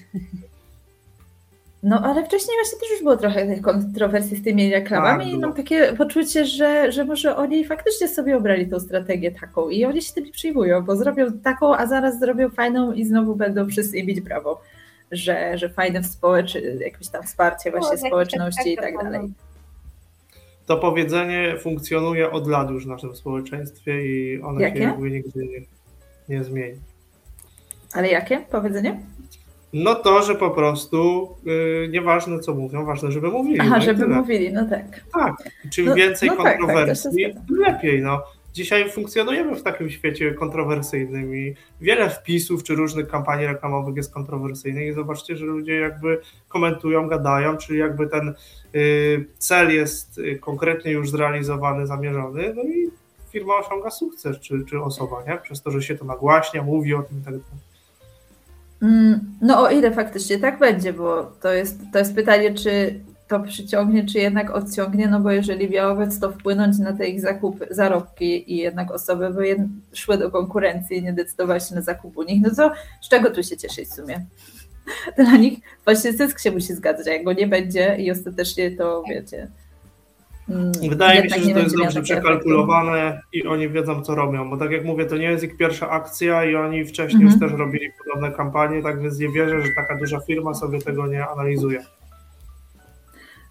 No 1.82 2.00
ale 2.04 2.24
wcześniej 2.24 2.56
właśnie 2.56 2.78
też 2.78 2.90
już 2.90 3.02
było 3.02 3.16
trochę 3.16 3.46
tych 3.46 3.62
kontrowersji 3.62 4.36
z 4.36 4.44
tymi 4.44 4.70
reklamami 4.70 5.24
Tak, 5.24 5.34
i 5.34 5.38
mam 5.38 5.54
takie 5.54 5.92
poczucie, 5.92 6.44
że, 6.44 6.92
że 6.92 7.04
może 7.04 7.36
oni 7.36 7.64
faktycznie 7.64 8.08
sobie 8.08 8.36
obrali 8.36 8.68
tą 8.68 8.80
strategię 8.80 9.30
taką 9.30 9.68
i 9.68 9.84
oni 9.84 10.02
się 10.02 10.12
tym 10.12 10.30
przyjmują, 10.30 10.82
bo 10.82 10.96
zrobią 10.96 11.32
taką, 11.32 11.76
a 11.76 11.86
zaraz 11.86 12.18
zrobią 12.18 12.50
fajną 12.50 12.92
i 12.92 13.04
znowu 13.04 13.36
będą 13.36 13.68
wszyscy 13.68 13.98
im 13.98 14.06
bić 14.06 14.20
brawo, 14.20 14.60
że, 15.12 15.58
że 15.58 15.68
fajne 15.68 16.04
społeczy, 16.04 16.78
jakieś 16.80 17.08
tam 17.08 17.22
wsparcie 17.22 17.70
właśnie 17.70 17.90
jakiś 17.90 18.06
społeczności 18.06 18.68
i 18.68 18.78
efekt 18.78 18.98
tak 18.98 19.04
dalej. 19.04 19.30
To 20.66 20.76
powiedzenie 20.76 21.56
funkcjonuje 21.58 22.30
od 22.30 22.48
lat 22.48 22.70
już 22.70 22.84
w 22.84 22.88
naszym 22.88 23.16
społeczeństwie 23.16 24.06
i 24.06 24.42
ono 24.42 24.60
Jakie? 24.60 24.80
się 24.80 24.98
nigdy 25.00 25.46
nie, 25.46 25.60
nie 26.28 26.44
zmieni. 26.44 26.80
Ale 27.94 28.08
jakie 28.08 28.38
powiedzenie? 28.50 29.00
No 29.72 29.94
to, 29.94 30.22
że 30.22 30.34
po 30.34 30.50
prostu 30.50 31.28
yy, 31.44 31.88
nieważne 31.92 32.38
co 32.38 32.54
mówią, 32.54 32.84
ważne, 32.84 33.12
żeby 33.12 33.28
mówili. 33.28 33.60
Aha, 33.60 33.76
no 33.76 33.82
żeby 33.82 34.02
tyle. 34.02 34.16
mówili, 34.16 34.52
no 34.52 34.68
tak. 34.68 34.84
Tak, 35.12 35.34
czym 35.72 35.84
No- 35.86 35.94
więcej 35.94 36.28
no 36.28 36.36
tak, 36.36 36.44
tak, 36.44 36.58
kontrowersji, 36.58 37.10
zgadza. 37.12 37.40
tym 37.48 37.56
lepiej. 37.56 38.02
No. 38.02 38.22
Dzisiaj 38.54 38.90
funkcjonujemy 38.90 39.54
w 39.56 39.62
takim 39.62 39.90
świecie 39.90 40.34
kontrowersyjnym 40.34 41.36
i 41.36 41.54
wiele 41.80 42.10
wpisów 42.10 42.62
czy 42.62 42.74
różnych 42.74 43.08
kampanii 43.08 43.46
reklamowych 43.46 43.96
jest 43.96 44.14
kontrowersyjnych 44.14 44.88
i 44.88 44.92
zobaczcie, 44.92 45.36
że 45.36 45.44
ludzie 45.46 45.74
jakby 45.74 46.20
komentują, 46.48 47.08
gadają, 47.08 47.56
czyli 47.56 47.78
jakby 47.78 48.06
ten 48.06 48.34
y, 48.74 49.26
cel 49.38 49.74
jest 49.74 50.18
y, 50.18 50.38
konkretnie 50.38 50.92
już 50.92 51.10
zrealizowany, 51.10 51.86
zamierzony, 51.86 52.52
no 52.56 52.62
i 52.62 52.90
firma 53.32 53.54
osiąga 53.56 53.90
sukces, 53.90 54.40
czy, 54.40 54.64
czy 54.68 54.80
osoba, 54.80 55.16
nie? 55.28 55.38
Przez 55.42 55.62
to, 55.62 55.70
że 55.70 55.82
się 55.82 55.94
to 55.94 56.04
nagłaśnia, 56.04 56.62
mówi 56.62 56.94
o 56.94 57.02
tym 57.02 57.18
i 57.18 57.24
tak 57.24 57.32
dalej. 57.32 57.69
Mm, 58.82 59.20
No 59.40 59.62
o 59.62 59.70
ile 59.70 59.92
faktycznie 59.92 60.38
tak 60.38 60.58
będzie, 60.58 60.92
bo 60.92 61.32
to 61.42 61.52
jest, 61.52 61.80
to 61.92 61.98
jest 61.98 62.14
pytanie, 62.14 62.54
czy 62.54 63.00
to 63.28 63.40
przyciągnie, 63.40 64.06
czy 64.06 64.18
jednak 64.18 64.50
odciągnie, 64.50 65.08
no 65.08 65.20
bo 65.20 65.30
jeżeli 65.30 65.70
miało 65.70 65.96
więc 65.96 66.20
to 66.20 66.32
wpłynąć 66.32 66.78
na 66.78 66.92
te 66.92 67.08
ich 67.08 67.20
zakupy, 67.20 67.66
zarobki 67.70 68.52
i 68.52 68.56
jednak 68.56 68.90
osoby 68.90 69.30
by 69.30 69.68
szły 69.92 70.18
do 70.18 70.30
konkurencji 70.30 70.96
i 70.96 71.02
nie 71.02 71.12
decydowały 71.12 71.60
się 71.60 71.74
na 71.74 71.80
zakup 71.80 72.16
u 72.16 72.22
nich, 72.22 72.42
no 72.42 72.50
to 72.56 72.72
z 73.02 73.08
czego 73.08 73.30
tu 73.30 73.42
się 73.42 73.56
cieszyć 73.56 73.88
w 73.88 73.94
sumie? 73.94 74.26
Dla 75.16 75.36
nich 75.36 75.58
właśnie 75.84 76.12
zysk 76.12 76.40
się 76.40 76.50
musi 76.50 76.74
zgadzać, 76.74 77.08
a 77.08 77.12
jak 77.12 77.24
go 77.24 77.32
nie 77.32 77.46
będzie 77.46 77.96
i 77.98 78.10
ostatecznie 78.10 78.70
to 78.76 79.02
wiecie. 79.10 79.48
Mm, 80.50 80.72
Wydaje 80.90 81.22
mi 81.22 81.30
się, 81.30 81.40
że 81.40 81.46
nie 81.46 81.54
to 81.54 81.60
jest 81.60 81.76
dobrze 81.76 81.86
takiego 81.86 82.02
przekalkulowane 82.02 83.22
i 83.32 83.46
oni 83.46 83.68
wiedzą, 83.68 84.02
co 84.02 84.14
robią, 84.14 84.50
bo 84.50 84.56
tak 84.56 84.70
jak 84.70 84.84
mówię, 84.84 85.04
to 85.06 85.16
nie 85.16 85.30
jest 85.30 85.44
ich 85.44 85.56
pierwsza 85.56 85.90
akcja 85.90 86.44
i 86.44 86.54
oni 86.54 86.84
wcześniej 86.84 87.22
Mhm. 87.22 87.40
już 87.40 87.50
też 87.50 87.58
robili 87.58 87.86
podobne 88.04 88.36
kampanie, 88.36 88.82
tak 88.82 89.02
więc 89.02 89.18
nie 89.18 89.28
wierzę, 89.28 89.62
że 89.62 89.68
taka 89.76 89.96
duża 89.98 90.20
firma 90.20 90.54
sobie 90.54 90.78
tego 90.78 91.06
nie 91.06 91.26
analizuje. 91.26 91.82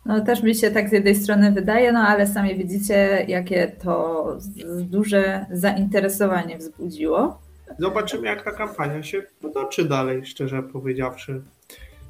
No 0.05 0.21
też 0.21 0.43
mi 0.43 0.55
się 0.55 0.71
tak 0.71 0.89
z 0.89 0.91
jednej 0.91 1.15
strony 1.15 1.51
wydaje, 1.51 1.91
no 1.91 1.99
ale 1.99 2.27
sami 2.27 2.55
widzicie, 2.55 3.25
jakie 3.27 3.71
to 3.83 4.25
duże 4.81 5.45
zainteresowanie 5.51 6.57
wzbudziło. 6.57 7.41
Zobaczymy, 7.79 8.27
jak 8.27 8.43
ta 8.43 8.51
kampania 8.51 9.03
się 9.03 9.21
potoczy 9.41 9.85
dalej, 9.85 10.25
szczerze 10.25 10.63
powiedziawszy. 10.63 11.41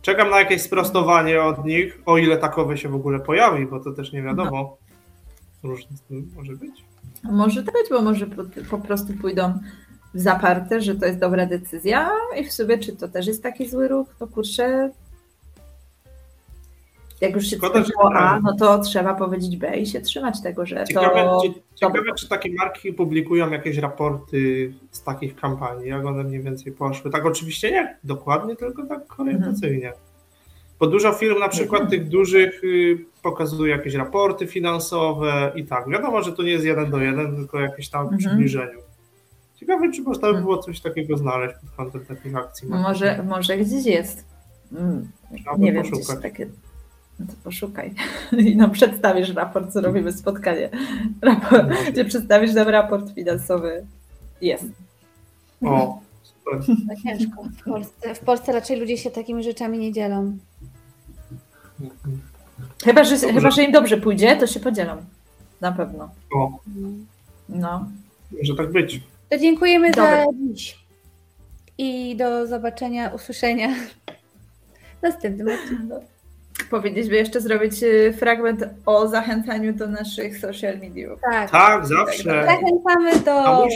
Czekam 0.02 0.30
na 0.30 0.40
jakieś 0.40 0.62
sprostowanie 0.62 1.44
od 1.44 1.66
nich, 1.66 2.02
o 2.06 2.18
ile 2.18 2.38
takowe 2.38 2.78
się 2.78 2.90
w 2.90 2.96
ogóle 2.96 3.20
pojawi, 3.20 3.66
bo 3.66 3.80
to 3.80 3.92
też 3.92 4.14
nie 4.14 4.22
wiadomo. 4.22 4.78
Różnie 5.64 5.98
z 5.98 6.02
tym 6.02 6.32
może 6.36 6.56
być. 6.56 6.86
Może 7.24 7.64
tak 7.64 7.74
być, 7.74 7.90
bo 7.90 8.02
może 8.02 8.28
po, 8.28 8.44
po 8.70 8.78
prostu 8.78 9.14
pójdą 9.14 9.54
w 10.14 10.20
zaparte, 10.20 10.82
że 10.82 10.96
to 10.96 11.06
jest 11.06 11.20
dobra 11.20 11.46
decyzja 11.46 12.12
i 12.40 12.46
w 12.46 12.52
sobie, 12.54 12.78
czy 12.78 12.96
to 12.96 13.08
też 13.08 13.28
jest 13.28 13.44
taki 13.44 13.70
zły 13.70 13.88
ruch, 13.88 14.08
to 14.20 14.28
kurczę, 14.28 14.92
jak 17.21 17.36
już 17.36 17.45
się 17.47 17.58
Szkoda, 17.58 17.84
A, 18.15 18.39
no 18.39 18.55
to 18.60 18.79
trzeba 18.79 19.13
powiedzieć 19.15 19.58
B 19.58 19.77
i 19.77 19.86
się 19.86 20.01
trzymać 20.01 20.41
tego, 20.41 20.65
że 20.65 20.84
Ciekawe, 20.88 21.23
to... 21.23 21.41
ciekawe, 21.75 21.99
czy 22.17 22.29
takie 22.29 22.49
marki 22.53 22.93
publikują 22.93 23.49
jakieś 23.51 23.77
raporty 23.77 24.73
z 24.91 25.03
takich 25.03 25.36
kampanii, 25.36 25.89
jak 25.89 26.05
one 26.05 26.23
mniej 26.23 26.41
więcej 26.41 26.71
poszły. 26.71 27.12
Tak 27.12 27.25
oczywiście 27.25 27.71
nie 27.71 27.97
dokładnie, 28.03 28.55
tylko 28.55 28.86
tak 28.86 29.19
orientacyjnie. 29.19 29.93
Bo 30.79 30.88
dużo 30.88 31.12
firm, 31.13 31.39
na 31.39 31.49
przykład 31.49 31.89
tych 31.89 32.08
dużych, 32.10 32.63
y, 32.63 32.97
pokazuje 33.23 33.71
jakieś 33.71 33.93
raporty 33.93 34.47
finansowe 34.47 35.51
i 35.55 35.65
tak. 35.65 35.89
Wiadomo, 35.89 36.21
że 36.23 36.32
to 36.34 36.43
nie 36.43 36.51
jest 36.51 36.65
jeden 36.65 36.91
do 36.91 36.99
jeden, 36.99 37.36
tylko 37.36 37.60
jakieś 37.60 37.89
tam 37.89 38.01
Mhm. 38.01 38.17
przybliżeniu. 38.19 38.79
Ciekawe, 39.55 39.91
czy 39.91 40.01
można 40.01 40.21
by 40.21 40.27
Mhm. 40.27 40.43
było 40.45 40.58
coś 40.58 40.82
takiego 40.82 41.17
znaleźć 41.17 41.55
pod 41.62 41.69
kątem 41.77 42.05
takich 42.17 42.36
akcji. 42.36 42.67
Może, 42.69 43.23
może 43.23 43.58
gdzieś 43.58 43.86
jest. 43.86 44.25
Mm, 44.71 45.08
Nie 45.58 45.71
wiem, 45.73 45.82
gdzieś 45.84 45.93
poszukać. 45.93 46.21
takie. 46.21 46.47
No 47.19 47.25
to 47.27 47.34
poszukaj. 47.43 47.93
I 48.38 48.55
nam 48.55 48.71
przedstawisz 48.71 49.29
raport, 49.34 49.73
co 49.73 49.82
robimy 49.82 50.12
spotkanie. 50.13 50.69
Raport, 51.21 51.67
gdzie 51.91 52.05
przedstawisz 52.05 52.53
nam 52.53 52.67
raport 52.67 53.15
finansowy. 53.15 53.86
Jest. 54.41 54.65
O, 55.65 55.99
super. 56.23 56.75
No 56.88 56.93
ciężko 57.03 57.43
w 57.43 57.63
Polsce. 57.63 58.15
W 58.15 58.19
Polsce 58.19 58.51
raczej 58.51 58.79
ludzie 58.79 58.97
się 58.97 59.12
takimi 59.12 59.43
rzeczami 59.43 59.79
nie 59.79 59.93
dzielą. 59.93 60.38
Chyba 62.84 63.03
że, 63.03 63.15
Dobrze. 63.15 63.34
chyba, 63.34 63.51
że 63.51 63.63
im 63.63 63.71
dobrze 63.71 63.97
pójdzie, 63.97 64.36
to 64.38 64.47
się 64.47 64.60
podzielą. 64.60 64.95
Na 65.62 65.71
pewno. 65.71 66.10
O, 66.36 66.51
No. 67.49 67.88
może 68.39 68.55
tak 68.55 68.71
być. 68.71 69.01
To 69.29 69.38
dziękujemy 69.38 69.93
za 69.93 70.25
dziś. 70.53 70.77
I 71.77 72.15
do 72.15 72.47
zobaczenia, 72.47 73.10
usłyszenia 73.10 73.69
w 74.99 75.01
następnym 75.01 75.47
odcinku. 75.47 75.95
Powinniśmy 76.69 77.15
jeszcze 77.15 77.41
zrobić 77.41 77.84
y, 77.84 78.13
fragment 78.13 78.65
o 78.86 79.08
zachęcaniu 79.08 79.74
do 79.74 79.88
naszych 79.88 80.38
social 80.38 80.80
mediów. 80.80 81.19
Tak. 81.32 81.52
Tak, 81.52 81.88
zawsze. 81.88 82.45
Zachęcamy 82.45 83.12
To 83.26 83.43
do 83.43 83.67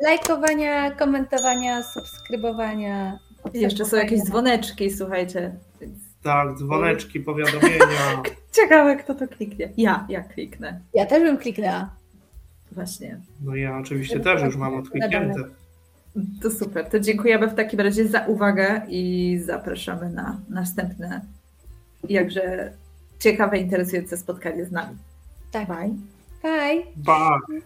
lajkowania, 0.00 0.90
komentowania, 0.90 1.82
subskrybowania. 1.82 3.18
I 3.54 3.60
jeszcze 3.60 3.84
są 3.84 3.96
jakieś 3.96 4.20
dzwoneczki, 4.20 4.90
słuchajcie. 4.90 5.52
Tak, 6.22 6.54
dzwoneczki, 6.54 7.20
powiadomienia. 7.20 8.22
Ciekawe, 8.56 8.96
kto 8.96 9.14
to 9.14 9.28
kliknie. 9.28 9.72
Ja, 9.76 10.06
ja 10.08 10.22
kliknę. 10.22 10.80
Ja 10.94 11.06
też 11.06 11.22
bym 11.22 11.38
kliknęła. 11.38 11.90
Właśnie. 12.72 13.20
No 13.44 13.54
ja 13.54 13.78
oczywiście 13.78 14.20
też 14.20 14.42
już 14.42 14.56
mam 14.56 14.74
odkliknięte. 14.74 15.44
To 16.42 16.50
super. 16.50 16.84
To 16.84 17.00
dziękujemy 17.00 17.48
w 17.48 17.54
takim 17.54 17.80
razie 17.80 18.08
za 18.08 18.26
uwagę 18.26 18.82
i 18.88 19.38
zapraszamy 19.44 20.10
na 20.10 20.40
następne 20.48 21.20
jakże 22.08 22.72
ciekawe, 23.18 23.58
interesujące 23.58 24.16
spotkanie 24.16 24.64
z 24.64 24.70
nami. 24.70 24.96
Tak. 25.50 25.68
Bye. 25.68 25.94
Bye. 26.42 26.84
Bye. 26.96 27.60